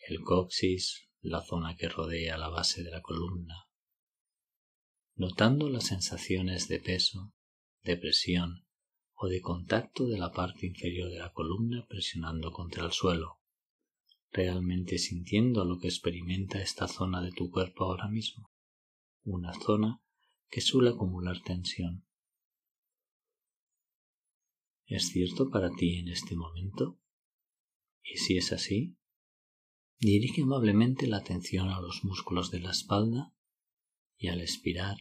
el 0.08 0.20
coxis, 0.22 1.08
la 1.20 1.40
zona 1.42 1.76
que 1.76 1.88
rodea 1.88 2.36
la 2.36 2.48
base 2.48 2.82
de 2.82 2.90
la 2.90 3.00
columna, 3.00 3.68
notando 5.14 5.68
las 5.68 5.86
sensaciones 5.86 6.68
de 6.68 6.80
peso, 6.80 7.32
de 7.82 7.96
presión 7.96 8.66
o 9.14 9.28
de 9.28 9.40
contacto 9.40 10.06
de 10.06 10.18
la 10.18 10.32
parte 10.32 10.66
inferior 10.66 11.10
de 11.10 11.18
la 11.18 11.32
columna 11.32 11.86
presionando 11.88 12.50
contra 12.50 12.84
el 12.84 12.92
suelo, 12.92 13.40
realmente 14.32 14.98
sintiendo 14.98 15.64
lo 15.64 15.78
que 15.78 15.88
experimenta 15.88 16.60
esta 16.60 16.88
zona 16.88 17.22
de 17.22 17.30
tu 17.30 17.50
cuerpo 17.50 17.84
ahora 17.84 18.08
mismo, 18.08 18.50
una 19.24 19.52
zona 19.52 20.02
que 20.52 20.60
suele 20.60 20.90
acumular 20.90 21.42
tensión. 21.42 22.06
¿Es 24.84 25.08
cierto 25.08 25.48
para 25.48 25.70
ti 25.70 26.00
en 26.00 26.08
este 26.08 26.36
momento? 26.36 27.00
Y 28.02 28.18
si 28.18 28.36
es 28.36 28.52
así, 28.52 28.98
dirige 29.98 30.42
amablemente 30.42 31.06
la 31.06 31.16
atención 31.16 31.70
a 31.70 31.80
los 31.80 32.04
músculos 32.04 32.50
de 32.50 32.60
la 32.60 32.70
espalda 32.70 33.34
y 34.18 34.28
al 34.28 34.42
expirar, 34.42 34.98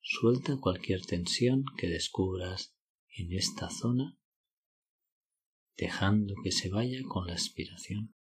suelta 0.00 0.56
cualquier 0.58 1.04
tensión 1.04 1.64
que 1.76 1.88
descubras 1.88 2.76
en 3.08 3.32
esta 3.32 3.68
zona, 3.70 4.16
dejando 5.76 6.36
que 6.44 6.52
se 6.52 6.70
vaya 6.70 7.02
con 7.08 7.26
la 7.26 7.32
expiración. 7.32 8.15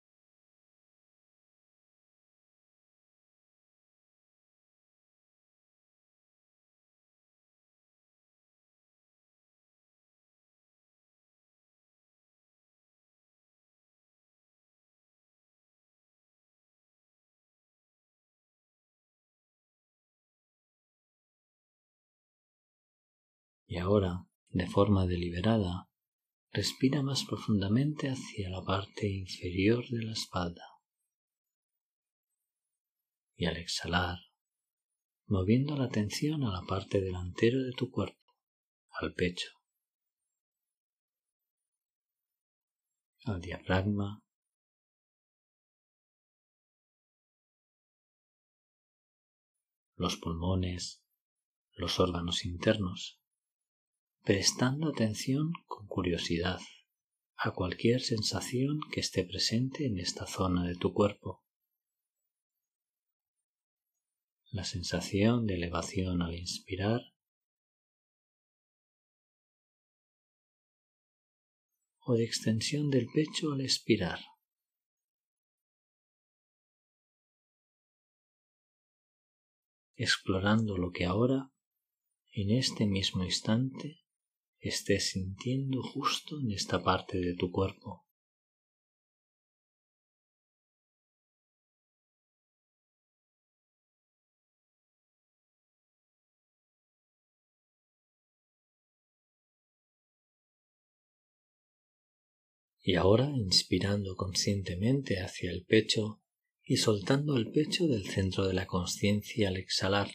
Y 23.73 23.79
ahora 23.79 24.27
de 24.49 24.67
forma 24.67 25.07
deliberada, 25.07 25.89
respira 26.51 27.01
más 27.01 27.25
profundamente 27.25 28.07
hacia 28.07 28.51
la 28.51 28.62
parte 28.62 29.09
inferior 29.09 29.83
de 29.89 30.03
la 30.03 30.13
espalda. 30.13 30.63
Y 33.36 33.47
al 33.47 33.57
exhalar, 33.57 34.19
moviendo 35.25 35.75
la 35.75 35.86
atención 35.86 36.43
a 36.43 36.51
la 36.51 36.62
parte 36.67 37.01
delantera 37.01 37.57
de 37.57 37.71
tu 37.71 37.89
cuerpo, 37.89 38.38
al 38.91 39.15
pecho, 39.15 39.49
al 43.25 43.41
diafragma, 43.41 44.21
los 49.95 50.17
pulmones, 50.17 51.03
los 51.75 51.99
órganos 51.99 52.45
internos 52.45 53.22
prestando 54.23 54.89
atención 54.89 55.51
con 55.67 55.86
curiosidad 55.88 56.59
a 57.36 57.51
cualquier 57.51 57.99
sensación 57.99 58.79
que 58.89 59.01
esté 59.01 59.25
presente 59.25 59.86
en 59.86 59.99
esta 59.99 60.25
zona 60.25 60.65
de 60.65 60.75
tu 60.75 60.93
cuerpo. 60.93 61.43
La 64.51 64.63
sensación 64.63 65.45
de 65.45 65.55
elevación 65.55 66.21
al 66.21 66.36
inspirar 66.36 67.01
o 71.99 72.13
de 72.15 72.23
extensión 72.23 72.89
del 72.89 73.07
pecho 73.13 73.51
al 73.51 73.62
expirar. 73.62 74.19
explorando 79.95 80.75
lo 80.75 80.91
que 80.91 81.05
ahora, 81.05 81.51
en 82.31 82.51
este 82.51 82.86
mismo 82.88 83.23
instante, 83.23 84.02
estés 84.69 85.12
sintiendo 85.12 85.82
justo 85.82 86.39
en 86.39 86.52
esta 86.52 86.82
parte 86.82 87.19
de 87.19 87.36
tu 87.36 87.52
cuerpo. 87.52 88.06
Y 102.86 102.95
ahora 102.95 103.30
inspirando 103.34 104.15
conscientemente 104.15 105.21
hacia 105.21 105.52
el 105.52 105.65
pecho 105.65 106.21
y 106.65 106.78
soltando 106.78 107.38
el 107.38 107.52
pecho 107.52 107.88
del 107.88 108.06
centro 108.06 108.45
de 108.45 108.54
la 108.54 108.65
conciencia 108.65 109.47
al 109.47 109.58
exhalar, 109.58 110.10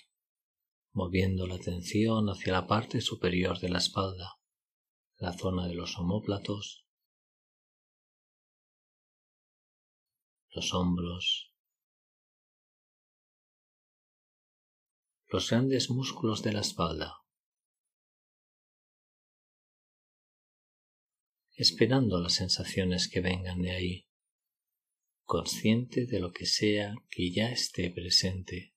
moviendo 0.93 1.47
la 1.47 1.55
atención 1.55 2.29
hacia 2.29 2.53
la 2.53 2.67
parte 2.67 3.01
superior 3.01 3.59
de 3.59 3.71
la 3.71 3.79
espalda, 3.79 4.38
la 5.19 5.33
zona 5.33 5.67
de 5.69 5.75
los 5.75 5.99
omóplatos, 5.99 6.87
los 10.51 10.73
hombros, 10.75 11.53
los 15.29 15.51
grandes 15.51 15.91
músculos 15.91 16.43
de 16.43 16.53
la 16.53 16.61
espalda. 16.61 17.19
esperando 21.59 22.21
las 22.21 22.35
sensaciones 22.35 23.09
que 23.09 23.21
vengan 23.21 23.61
de 23.61 23.73
ahí, 23.73 24.09
consciente 25.25 26.07
de 26.07 26.21
lo 26.21 26.33
que 26.33 26.47
sea 26.47 26.95
que 27.11 27.33
ya 27.33 27.51
esté 27.51 27.91
presente. 27.91 28.77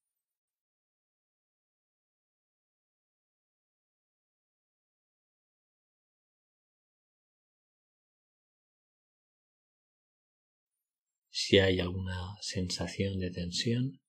Si 11.51 11.59
hay 11.59 11.81
alguna 11.81 12.37
sensación 12.39 13.19
de 13.19 13.29
tensión, 13.29 13.99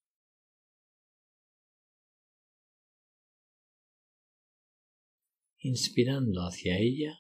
inspirando 5.59 6.43
hacia 6.43 6.79
ella. 6.79 7.19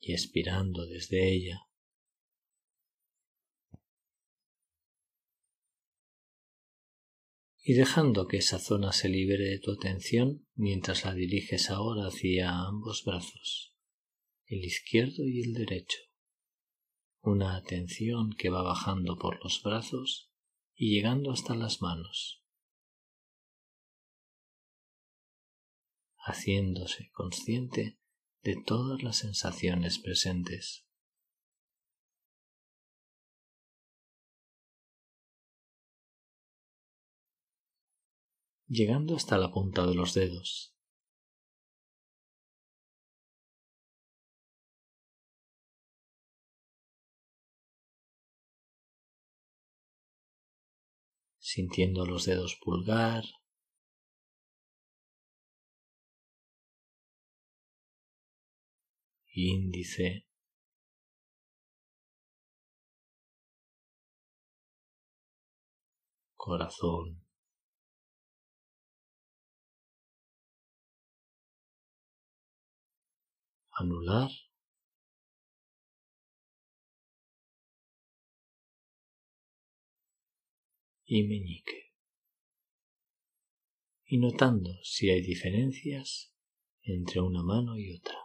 Y 0.00 0.12
expirando 0.12 0.86
desde 0.86 1.32
ella. 1.32 1.60
Y 7.62 7.74
dejando 7.74 8.26
que 8.26 8.38
esa 8.38 8.58
zona 8.58 8.90
se 8.90 9.08
libere 9.08 9.44
de 9.44 9.60
tu 9.60 9.70
atención 9.70 10.48
mientras 10.56 11.04
la 11.04 11.14
diriges 11.14 11.70
ahora 11.70 12.08
hacia 12.08 12.50
ambos 12.50 13.04
brazos, 13.04 13.73
el 14.46 14.64
izquierdo 14.64 15.26
y 15.26 15.42
el 15.42 15.54
derecho. 15.54 15.98
Una 17.20 17.56
atención 17.56 18.34
que 18.36 18.50
va 18.50 18.62
bajando 18.62 19.16
por 19.16 19.42
los 19.42 19.62
brazos 19.62 20.30
y 20.74 20.94
llegando 20.94 21.32
hasta 21.32 21.54
las 21.54 21.80
manos. 21.82 22.40
haciéndose 26.26 27.10
consciente 27.12 27.98
de 28.42 28.56
todas 28.64 29.02
las 29.02 29.18
sensaciones 29.18 29.98
presentes. 29.98 30.86
llegando 38.66 39.14
hasta 39.14 39.38
la 39.38 39.50
punta 39.50 39.86
de 39.86 39.94
los 39.94 40.14
dedos. 40.14 40.73
Sintiendo 51.54 52.04
los 52.04 52.24
dedos 52.24 52.56
pulgar, 52.60 53.22
índice, 59.34 60.26
corazón, 66.36 67.22
anular 73.70 74.30
y 81.04 81.24
meñique. 81.24 81.92
Y 84.06 84.18
notando 84.18 84.70
si 84.82 85.10
hay 85.10 85.22
diferencias 85.22 86.34
entre 86.82 87.20
una 87.20 87.42
mano 87.42 87.78
y 87.78 87.94
otra. 87.94 88.24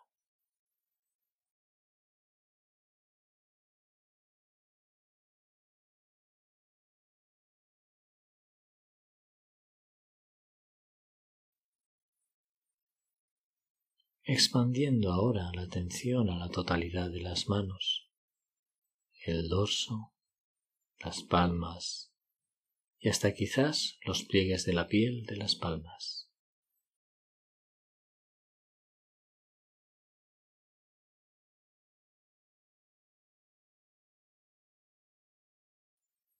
expandiendo 14.31 15.11
ahora 15.11 15.49
la 15.55 15.63
atención 15.63 16.29
a 16.29 16.37
la 16.37 16.49
totalidad 16.49 17.09
de 17.09 17.19
las 17.19 17.49
manos, 17.49 18.11
el 19.25 19.49
dorso, 19.49 20.13
las 20.99 21.23
palmas 21.23 22.08
y 22.99 23.09
hasta 23.09 23.33
quizás 23.33 23.97
los 24.05 24.23
pliegues 24.23 24.65
de 24.65 24.73
la 24.73 24.87
piel 24.87 25.25
de 25.25 25.37
las 25.37 25.55
palmas. 25.55 26.29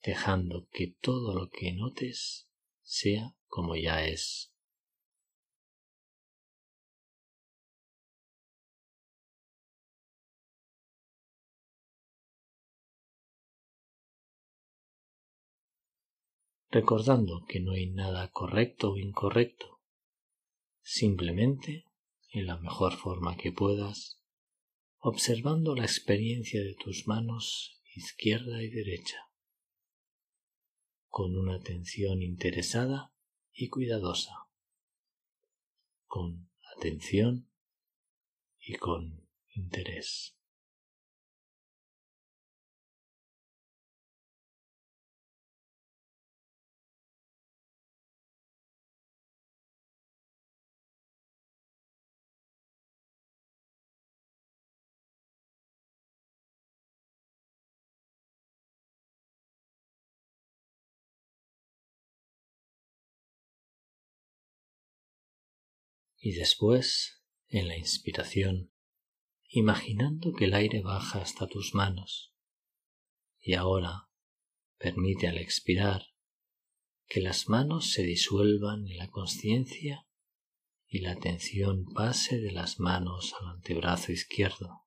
dejando 0.02 0.68
que 0.72 0.96
todo 1.02 1.36
lo 1.36 1.50
que 1.50 1.74
notes 1.74 2.50
sea 2.82 3.36
como 3.48 3.76
ya 3.76 4.06
es. 4.06 4.52
Recordando 16.70 17.46
que 17.48 17.60
no 17.60 17.72
hay 17.72 17.88
nada 17.88 18.30
correcto 18.32 18.92
o 18.92 18.98
incorrecto, 18.98 19.82
simplemente, 20.82 21.86
en 22.32 22.46
la 22.46 22.58
mejor 22.58 22.94
forma 22.94 23.38
que 23.38 23.52
puedas, 23.52 24.22
observando 25.00 25.76
la 25.76 25.84
experiencia 25.84 26.62
de 26.62 26.76
tus 26.76 27.08
manos 27.08 27.82
izquierda 27.96 28.62
y 28.62 28.70
derecha, 28.70 29.18
con 31.08 31.36
una 31.36 31.56
atención 31.56 32.22
interesada 32.22 33.14
y 33.52 33.70
cuidadosa, 33.70 34.36
con 36.06 36.52
atención 36.78 37.50
y 38.60 38.76
con 38.76 39.28
interés. 39.50 40.39
Y 66.20 66.34
después, 66.34 67.24
en 67.48 67.68
la 67.68 67.78
inspiración, 67.78 68.72
imaginando 69.48 70.34
que 70.34 70.46
el 70.46 70.54
aire 70.54 70.82
baja 70.82 71.22
hasta 71.22 71.48
tus 71.48 71.74
manos. 71.74 72.34
Y 73.40 73.54
ahora 73.54 74.10
permite 74.78 75.28
al 75.28 75.38
expirar 75.38 76.08
que 77.08 77.22
las 77.22 77.50
manos 77.50 77.92
se 77.92 78.04
disuelvan 78.04 78.88
en 78.88 78.98
la 78.98 79.08
conciencia 79.08 80.08
y 80.88 81.00
la 81.00 81.12
atención 81.12 81.86
pase 81.86 82.40
de 82.40 82.52
las 82.52 82.80
manos 82.80 83.34
al 83.40 83.48
antebrazo 83.48 84.12
izquierdo. 84.12 84.86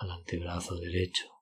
al 0.00 0.12
antebrazo 0.12 0.76
derecho. 0.76 1.37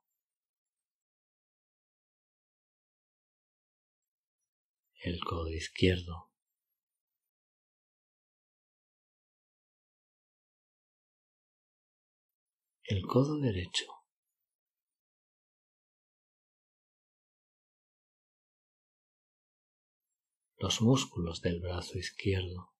El 5.06 5.20
codo 5.20 5.48
izquierdo. 5.50 6.32
El 12.82 13.02
codo 13.06 13.38
derecho. 13.38 13.86
los 20.58 20.80
músculos 20.80 21.40
del 21.42 21.60
brazo 21.60 21.98
izquierdo. 21.98 22.72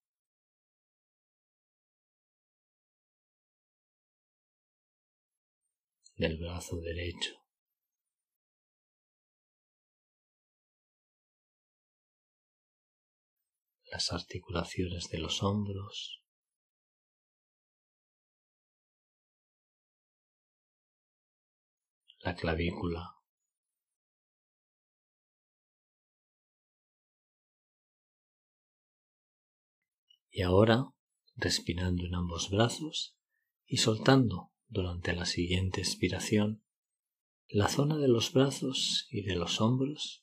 del 6.17 6.39
brazo 6.39 6.81
derecho. 6.81 7.46
Las 13.97 14.13
articulaciones 14.13 15.09
de 15.09 15.17
los 15.17 15.43
hombros. 15.43 16.23
La 22.19 22.35
clavícula. 22.35 23.15
Y 30.29 30.43
ahora, 30.43 30.85
respirando 31.35 32.05
en 32.05 32.17
ambos 32.17 32.51
brazos 32.51 33.17
y 33.65 33.79
soltando 33.79 34.53
durante 34.69 35.15
la 35.15 35.25
siguiente 35.25 35.81
expiración 35.81 36.63
la 37.49 37.69
zona 37.69 37.97
de 37.97 38.09
los 38.09 38.35
brazos 38.35 39.07
y 39.09 39.23
de 39.23 39.37
los 39.37 39.63
hombros 39.63 40.23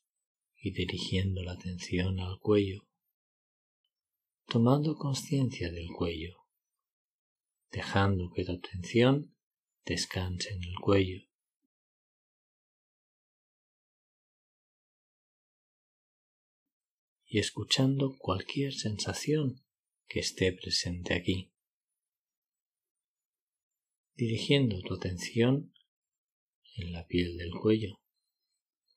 y 0.55 0.73
dirigiendo 0.73 1.41
la 1.41 1.53
atención 1.53 2.19
al 2.19 2.37
cuello, 2.37 2.87
tomando 4.45 4.95
conciencia 4.95 5.71
del 5.71 5.87
cuello, 5.87 6.37
dejando 7.71 8.31
que 8.31 8.45
tu 8.45 8.53
atención 8.53 9.35
descanse 9.85 10.49
en 10.49 10.63
el 10.63 10.75
cuello. 10.79 11.27
y 17.25 17.39
escuchando 17.39 18.15
cualquier 18.19 18.73
sensación 18.73 19.65
que 20.05 20.19
esté 20.19 20.51
presente 20.53 21.15
aquí 21.15 21.51
dirigiendo 24.15 24.79
tu 24.81 24.95
atención 24.95 25.73
en 26.75 26.93
la 26.93 27.05
piel 27.07 27.37
del 27.37 27.51
cuello, 27.51 27.99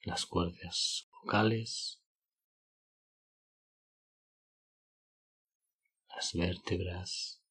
las 0.02 0.26
cuerdas 0.26 1.08
vocales, 1.10 2.02
las 6.16 6.32
vértebras, 6.32 7.42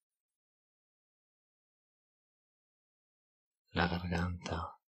la 3.69 3.87
garganta 3.87 4.79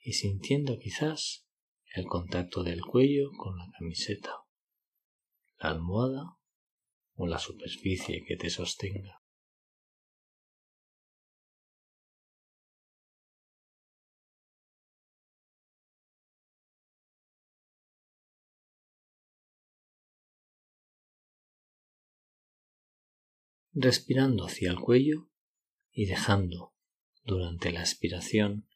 y 0.00 0.12
sintiendo 0.12 0.78
quizás 0.78 1.46
el 1.94 2.04
contacto 2.04 2.62
del 2.62 2.82
cuello 2.82 3.30
con 3.38 3.56
la 3.56 3.70
camiseta, 3.78 4.44
la 5.60 5.70
almohada 5.70 6.36
o 7.14 7.26
la 7.26 7.38
superficie 7.38 8.22
que 8.26 8.36
te 8.36 8.50
sostenga. 8.50 9.15
Respirando 23.78 24.46
hacia 24.46 24.70
el 24.70 24.80
cuello 24.80 25.28
y 25.92 26.06
dejando 26.06 26.74
durante 27.24 27.70
la 27.72 27.80
expiración 27.80 28.66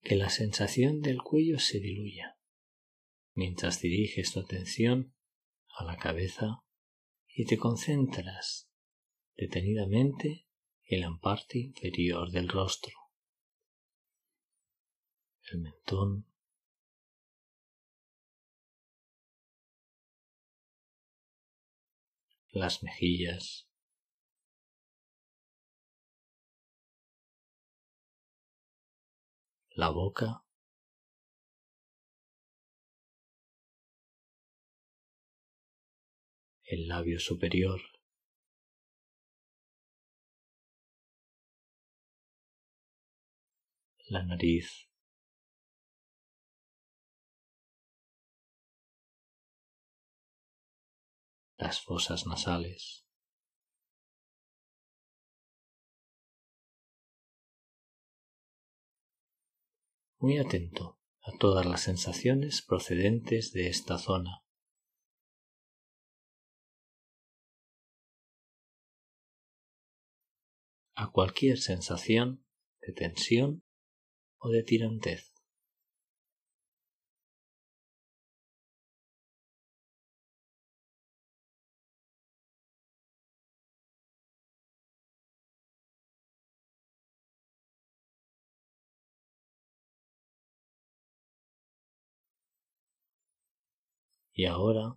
que 0.00 0.14
la 0.14 0.30
sensación 0.30 1.00
del 1.00 1.20
cuello 1.20 1.58
se 1.58 1.80
diluya. 1.80 2.38
Mientras 3.34 3.80
diriges 3.80 4.32
tu 4.32 4.40
atención 4.40 5.12
a 5.76 5.84
la 5.84 5.96
cabeza 5.96 6.62
y 7.26 7.46
te 7.46 7.58
concentras 7.58 8.70
detenidamente 9.36 10.46
en 10.84 11.00
la 11.00 11.18
parte 11.20 11.58
inferior 11.58 12.30
del 12.30 12.48
rostro, 12.48 12.94
el 15.50 15.62
mentón, 15.62 16.26
las 22.52 22.84
mejillas, 22.84 23.69
la 29.80 29.88
boca. 29.88 30.44
El 36.64 36.86
labio 36.86 37.18
superior, 37.18 37.80
la 44.08 44.22
nariz, 44.22 44.86
las 51.56 51.80
fosas 51.80 52.26
nasales. 52.26 52.99
Muy 60.22 60.36
atento 60.36 60.98
a 61.22 61.32
todas 61.38 61.64
las 61.64 61.80
sensaciones 61.80 62.60
procedentes 62.60 63.52
de 63.52 63.68
esta 63.68 63.96
zona. 63.96 64.44
a 70.94 71.10
cualquier 71.10 71.56
sensación 71.56 72.44
de 72.82 72.92
tensión 72.92 73.64
o 74.36 74.50
de 74.50 74.62
tirantez. 74.62 75.29
Y 94.40 94.46
ahora 94.46 94.96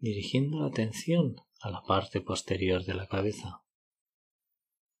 dirigiendo 0.00 0.58
la 0.58 0.66
atención 0.66 1.36
a 1.60 1.70
la 1.70 1.80
parte 1.82 2.20
posterior 2.20 2.84
de 2.84 2.94
la 2.94 3.06
cabeza 3.06 3.62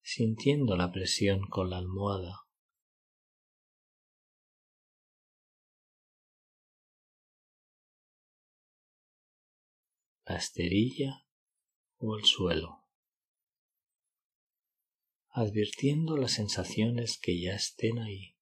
sintiendo 0.00 0.76
la 0.76 0.92
presión 0.92 1.48
con 1.48 1.70
la 1.70 1.78
almohada. 1.78 2.46
la 10.24 10.36
esterilla 10.36 11.26
o 11.98 12.16
el 12.16 12.24
suelo, 12.24 12.84
advirtiendo 15.30 16.16
las 16.16 16.34
sensaciones 16.34 17.18
que 17.18 17.40
ya 17.40 17.56
estén 17.56 17.98
ahí. 17.98 18.36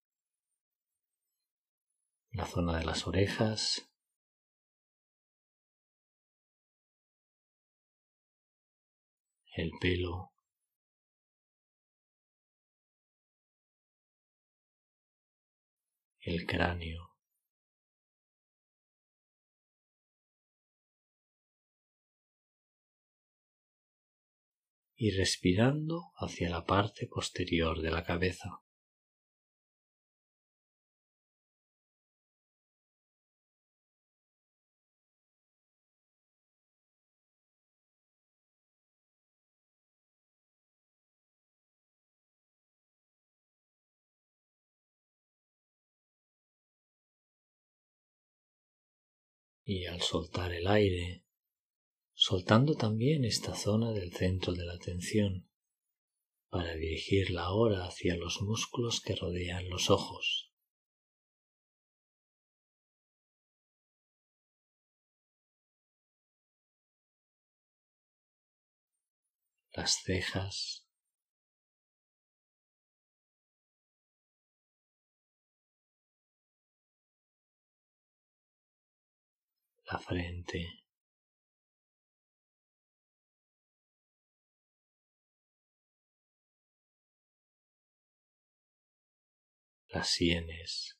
La 2.32 2.44
zona 2.44 2.76
de 2.76 2.84
las 2.84 3.06
orejas, 3.06 3.87
el 9.58 9.72
pelo, 9.80 10.32
el 16.20 16.46
cráneo. 16.46 17.08
y 25.00 25.12
respirando 25.12 26.10
hacia 26.16 26.50
la 26.50 26.64
parte 26.64 27.06
posterior 27.06 27.80
de 27.80 27.92
la 27.92 28.02
cabeza. 28.02 28.60
Y 49.70 49.84
al 49.84 50.00
soltar 50.00 50.50
el 50.54 50.66
aire, 50.66 51.26
soltando 52.14 52.74
también 52.74 53.26
esta 53.26 53.54
zona 53.54 53.92
del 53.92 54.14
centro 54.14 54.54
de 54.54 54.64
la 54.64 54.72
atención, 54.72 55.46
para 56.48 56.72
dirigirla 56.72 57.42
ahora 57.42 57.84
hacia 57.84 58.16
los 58.16 58.40
músculos 58.40 59.02
que 59.02 59.14
rodean 59.14 59.68
los 59.68 59.90
ojos. 59.90 60.54
las 69.74 70.02
cejas, 70.02 70.87
la 79.90 79.98
frente, 79.98 80.84
las 89.88 90.08
sienes. 90.08 90.94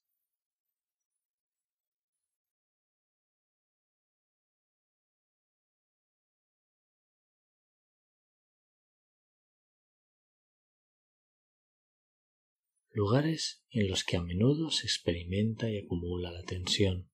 lugares 12.99 13.63
en 13.71 13.89
los 13.89 14.03
que 14.03 14.17
a 14.17 14.21
menudo 14.21 14.73
se 14.73 14.87
experimenta 14.87 15.71
y 15.71 15.79
acumula 15.79 16.33
la 16.33 16.43
tensión. 16.43 17.09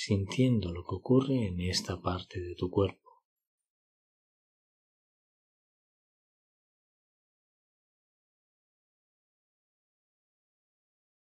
Sintiendo 0.00 0.70
lo 0.70 0.84
que 0.84 0.94
ocurre 0.94 1.48
en 1.48 1.60
esta 1.60 2.00
parte 2.00 2.40
de 2.40 2.54
tu 2.54 2.70
cuerpo. 2.70 3.24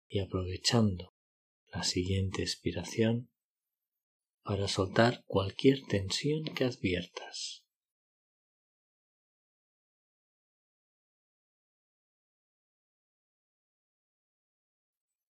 y 0.06 0.20
aprovechando 0.20 1.12
la 1.72 1.82
siguiente 1.82 2.42
expiración 2.42 3.32
para 4.44 4.68
soltar 4.68 5.24
cualquier 5.26 5.84
tensión 5.88 6.44
que 6.44 6.62
adviertas. 6.62 7.64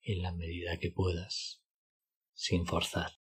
En 0.02 0.20
la 0.20 0.33
medida 0.33 0.76
que 0.78 0.90
puedas, 0.90 1.62
sin 2.35 2.66
forzar. 2.66 3.24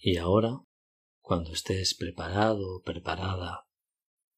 Y 0.00 0.16
ahora, 0.16 0.60
cuando 1.20 1.52
estés 1.52 1.96
preparado 1.96 2.76
o 2.76 2.82
preparada, 2.82 3.66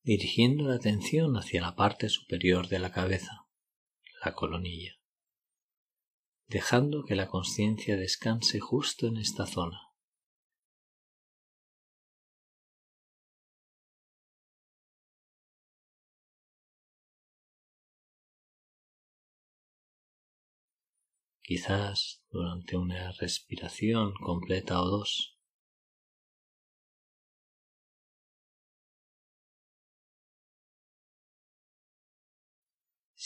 dirigiendo 0.02 0.64
la 0.64 0.76
atención 0.76 1.36
hacia 1.36 1.60
la 1.60 1.76
parte 1.76 2.08
superior 2.08 2.68
de 2.68 2.78
la 2.78 2.92
cabeza, 2.92 3.46
la 4.24 4.32
colonilla, 4.32 4.94
dejando 6.46 7.04
que 7.04 7.14
la 7.14 7.28
conciencia 7.28 7.98
descanse 7.98 8.58
justo 8.58 9.06
en 9.06 9.18
esta 9.18 9.46
zona. 9.46 9.78
Quizás 21.42 22.22
durante 22.30 22.78
una 22.78 23.12
respiración 23.12 24.14
completa 24.14 24.80
o 24.80 24.88
dos 24.88 25.39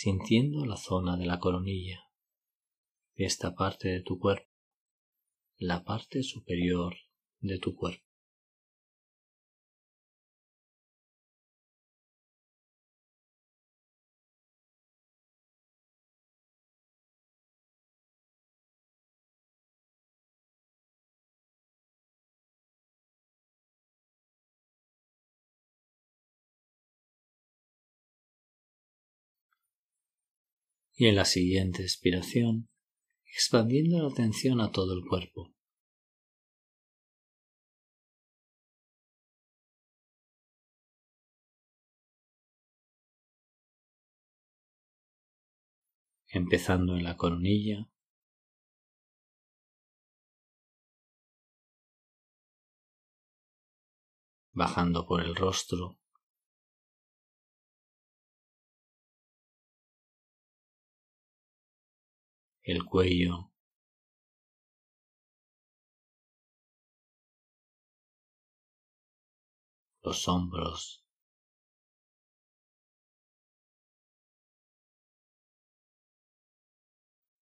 sintiendo 0.04 0.66
la 0.66 0.76
zona 0.76 1.16
de 1.16 1.24
la 1.24 1.38
coronilla, 1.38 2.10
esta 3.14 3.54
parte 3.54 3.88
de 3.88 4.02
tu 4.02 4.18
cuerpo, 4.18 4.50
la 5.56 5.82
parte 5.82 6.22
superior 6.22 6.94
de 7.40 7.58
tu 7.58 7.74
cuerpo. 7.74 8.03
Y 30.96 31.06
en 31.06 31.16
la 31.16 31.24
siguiente 31.24 31.82
expiración, 31.82 32.68
expandiendo 33.26 34.00
la 34.02 34.08
atención 34.08 34.60
a 34.60 34.70
todo 34.70 34.94
el 34.94 35.04
cuerpo. 35.04 35.52
Empezando 46.28 46.96
en 46.96 47.04
la 47.04 47.16
coronilla, 47.16 47.88
bajando 54.52 55.06
por 55.06 55.20
el 55.22 55.34
rostro, 55.34 55.98
el 62.64 62.84
cuello, 62.84 63.52
los 70.02 70.28
hombros, 70.28 71.04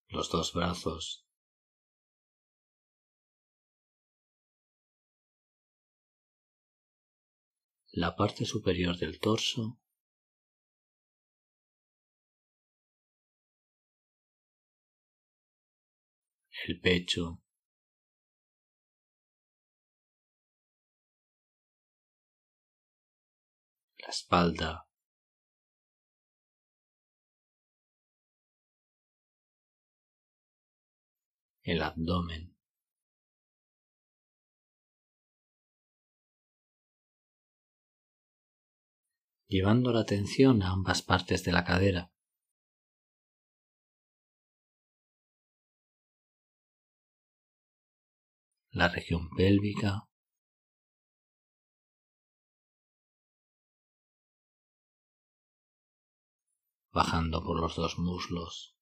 los 0.09 0.31
dos 0.31 0.53
brazos, 0.53 1.25
la 7.93 8.17
parte 8.17 8.45
superior 8.45 8.97
del 8.99 9.21
torso 9.21 9.82
el 16.67 16.81
pecho, 16.81 17.41
la 23.99 24.09
espalda, 24.09 24.87
el 31.65 31.83
abdomen. 31.83 32.53
llevando 39.49 39.93
la 39.93 40.01
atención 40.01 40.63
a 40.63 40.71
ambas 40.71 41.03
partes 41.03 41.45
de 41.45 41.53
la 41.53 41.65
cadera. 41.65 42.12
La 48.73 48.89
región 48.89 49.29
pélvica, 49.37 50.09
bajando 56.93 57.43
por 57.43 57.61
los 57.61 57.77
dos 57.77 57.99
muslos. 57.99 58.73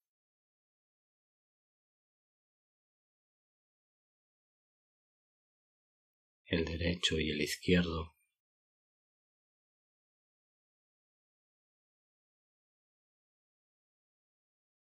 el 6.51 6.64
derecho 6.64 7.18
y 7.20 7.30
el 7.30 7.41
izquierdo. 7.41 8.14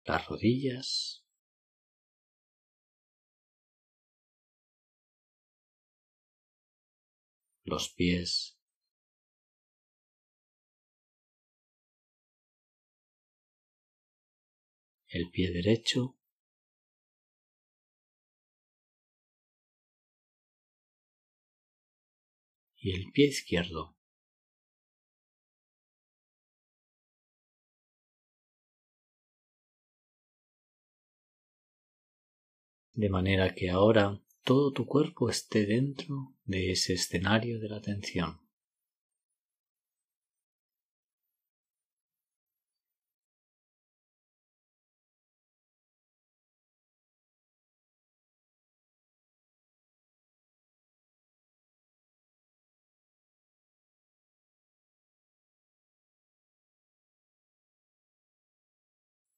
Las 0.05 0.27
rodillas. 0.27 1.23
Los 7.69 7.89
pies. 7.89 8.57
El 15.07 15.29
pie 15.29 15.51
derecho 15.51 16.15
y 22.77 22.91
el 22.95 23.11
pie 23.11 23.27
izquierdo. 23.27 23.95
De 32.93 33.09
manera 33.09 33.53
que 33.53 33.69
ahora 33.69 34.19
todo 34.49 34.73
tu 34.73 34.87
cuerpo 34.87 35.29
esté 35.29 35.67
dentro 35.67 36.33
de 36.43 36.71
ese 36.71 36.93
escenario 36.93 37.59
de 37.59 37.69
la 37.69 37.77
atención. 37.77 38.39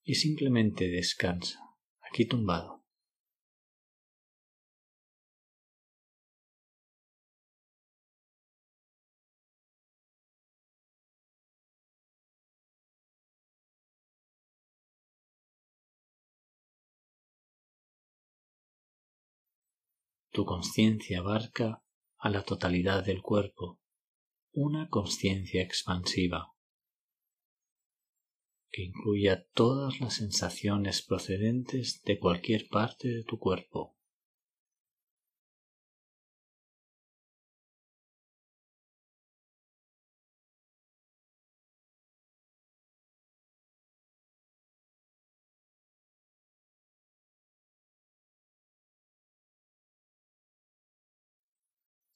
y 0.03 0.16
simplemente 0.16 0.88
descansa 0.89 1.59
aquí 2.01 2.26
tumbado. 2.26 2.80
Tu 20.32 20.45
conciencia 20.45 21.19
abarca 21.19 21.84
a 22.17 22.29
la 22.29 22.43
totalidad 22.43 23.03
del 23.03 23.21
cuerpo, 23.21 23.79
una 24.53 24.89
conciencia 24.89 25.61
expansiva 25.61 26.53
que 28.71 28.84
incluya 28.84 29.45
todas 29.53 29.99
las 29.99 30.15
sensaciones 30.15 31.01
procedentes 31.01 32.01
de 32.03 32.17
cualquier 32.17 32.69
parte 32.69 33.09
de 33.09 33.23
tu 33.23 33.38
cuerpo. 33.38 33.97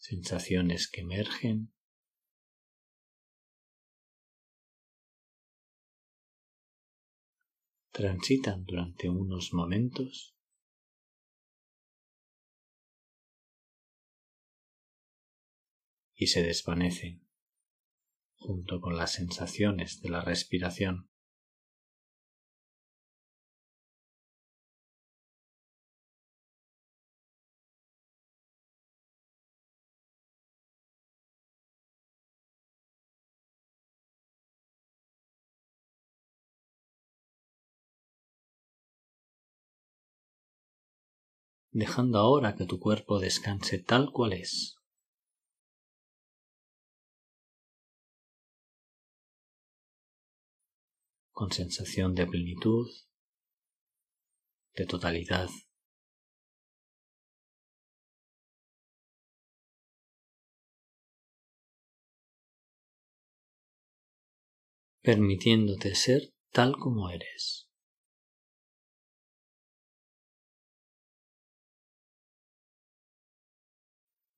Sensaciones 0.06 0.88
que 0.88 1.02
emergen 1.02 1.74
transitan 7.92 8.66
durante 8.66 9.10
unos 9.10 9.52
momentos 9.52 10.36
y 16.14 16.28
se 16.28 16.44
desvanecen 16.44 17.28
junto 18.36 18.82
con 18.82 18.98
las 18.98 19.14
sensaciones 19.14 20.02
de 20.02 20.10
la 20.10 20.22
respiración. 20.22 21.10
Dejando 41.76 42.20
ahora 42.20 42.56
que 42.56 42.66
tu 42.66 42.80
cuerpo 42.80 43.20
descanse 43.20 43.80
tal 43.80 44.12
cual 44.12 44.32
es. 44.34 44.78
con 51.32 51.52
sensación 51.52 52.16
de 52.16 52.26
plenitud, 52.28 52.90
de 54.74 54.86
totalidad. 54.86 55.50
permitiéndote 65.02 65.94
ser 65.94 66.34
tal 66.52 66.78
como 66.78 67.10
eres. 67.12 67.65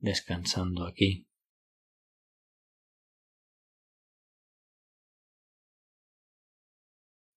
Descansando 0.07 0.85
aquí. 0.85 1.27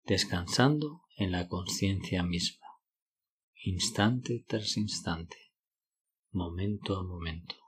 Descansando 0.04 1.02
en 1.16 1.32
la 1.32 1.48
conciencia 1.48 2.22
misma, 2.22 2.68
instante 3.54 4.44
tras 4.46 4.76
instante, 4.76 5.52
momento 6.30 6.96
a 6.96 7.02
momento. 7.02 7.59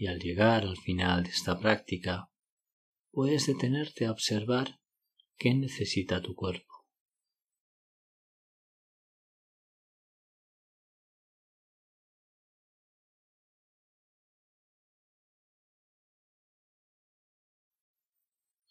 Y 0.00 0.06
al 0.06 0.18
llegar 0.18 0.62
al 0.62 0.78
final 0.78 1.24
de 1.24 1.28
esta 1.28 1.58
práctica 1.58 2.30
puedes 3.10 3.46
detenerte 3.46 4.06
a 4.06 4.12
observar 4.12 4.80
qué 5.36 5.52
necesita 5.52 6.22
tu 6.22 6.34
cuerpo. 6.34 6.86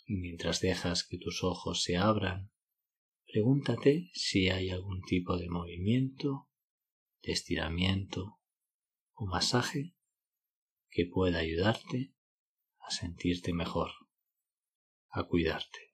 Y 0.08 0.16
mientras 0.16 0.62
dejas 0.62 1.06
que 1.08 1.20
tus 1.20 1.44
ojos 1.44 1.84
se 1.84 1.96
abran, 1.96 2.50
pregúntate 3.28 4.10
si 4.16 4.50
hay 4.50 4.72
algún 4.72 5.04
tipo 5.04 5.38
de 5.38 5.48
movimiento, 5.48 6.50
de 7.22 7.34
estiramiento 7.34 8.40
o 9.14 9.28
masaje 9.28 9.94
que 10.90 11.06
pueda 11.06 11.40
ayudarte 11.40 12.14
a 12.80 12.92
sentirte 12.92 13.54
mejor, 13.54 13.92
a 15.12 15.24
cuidarte. 15.24 15.90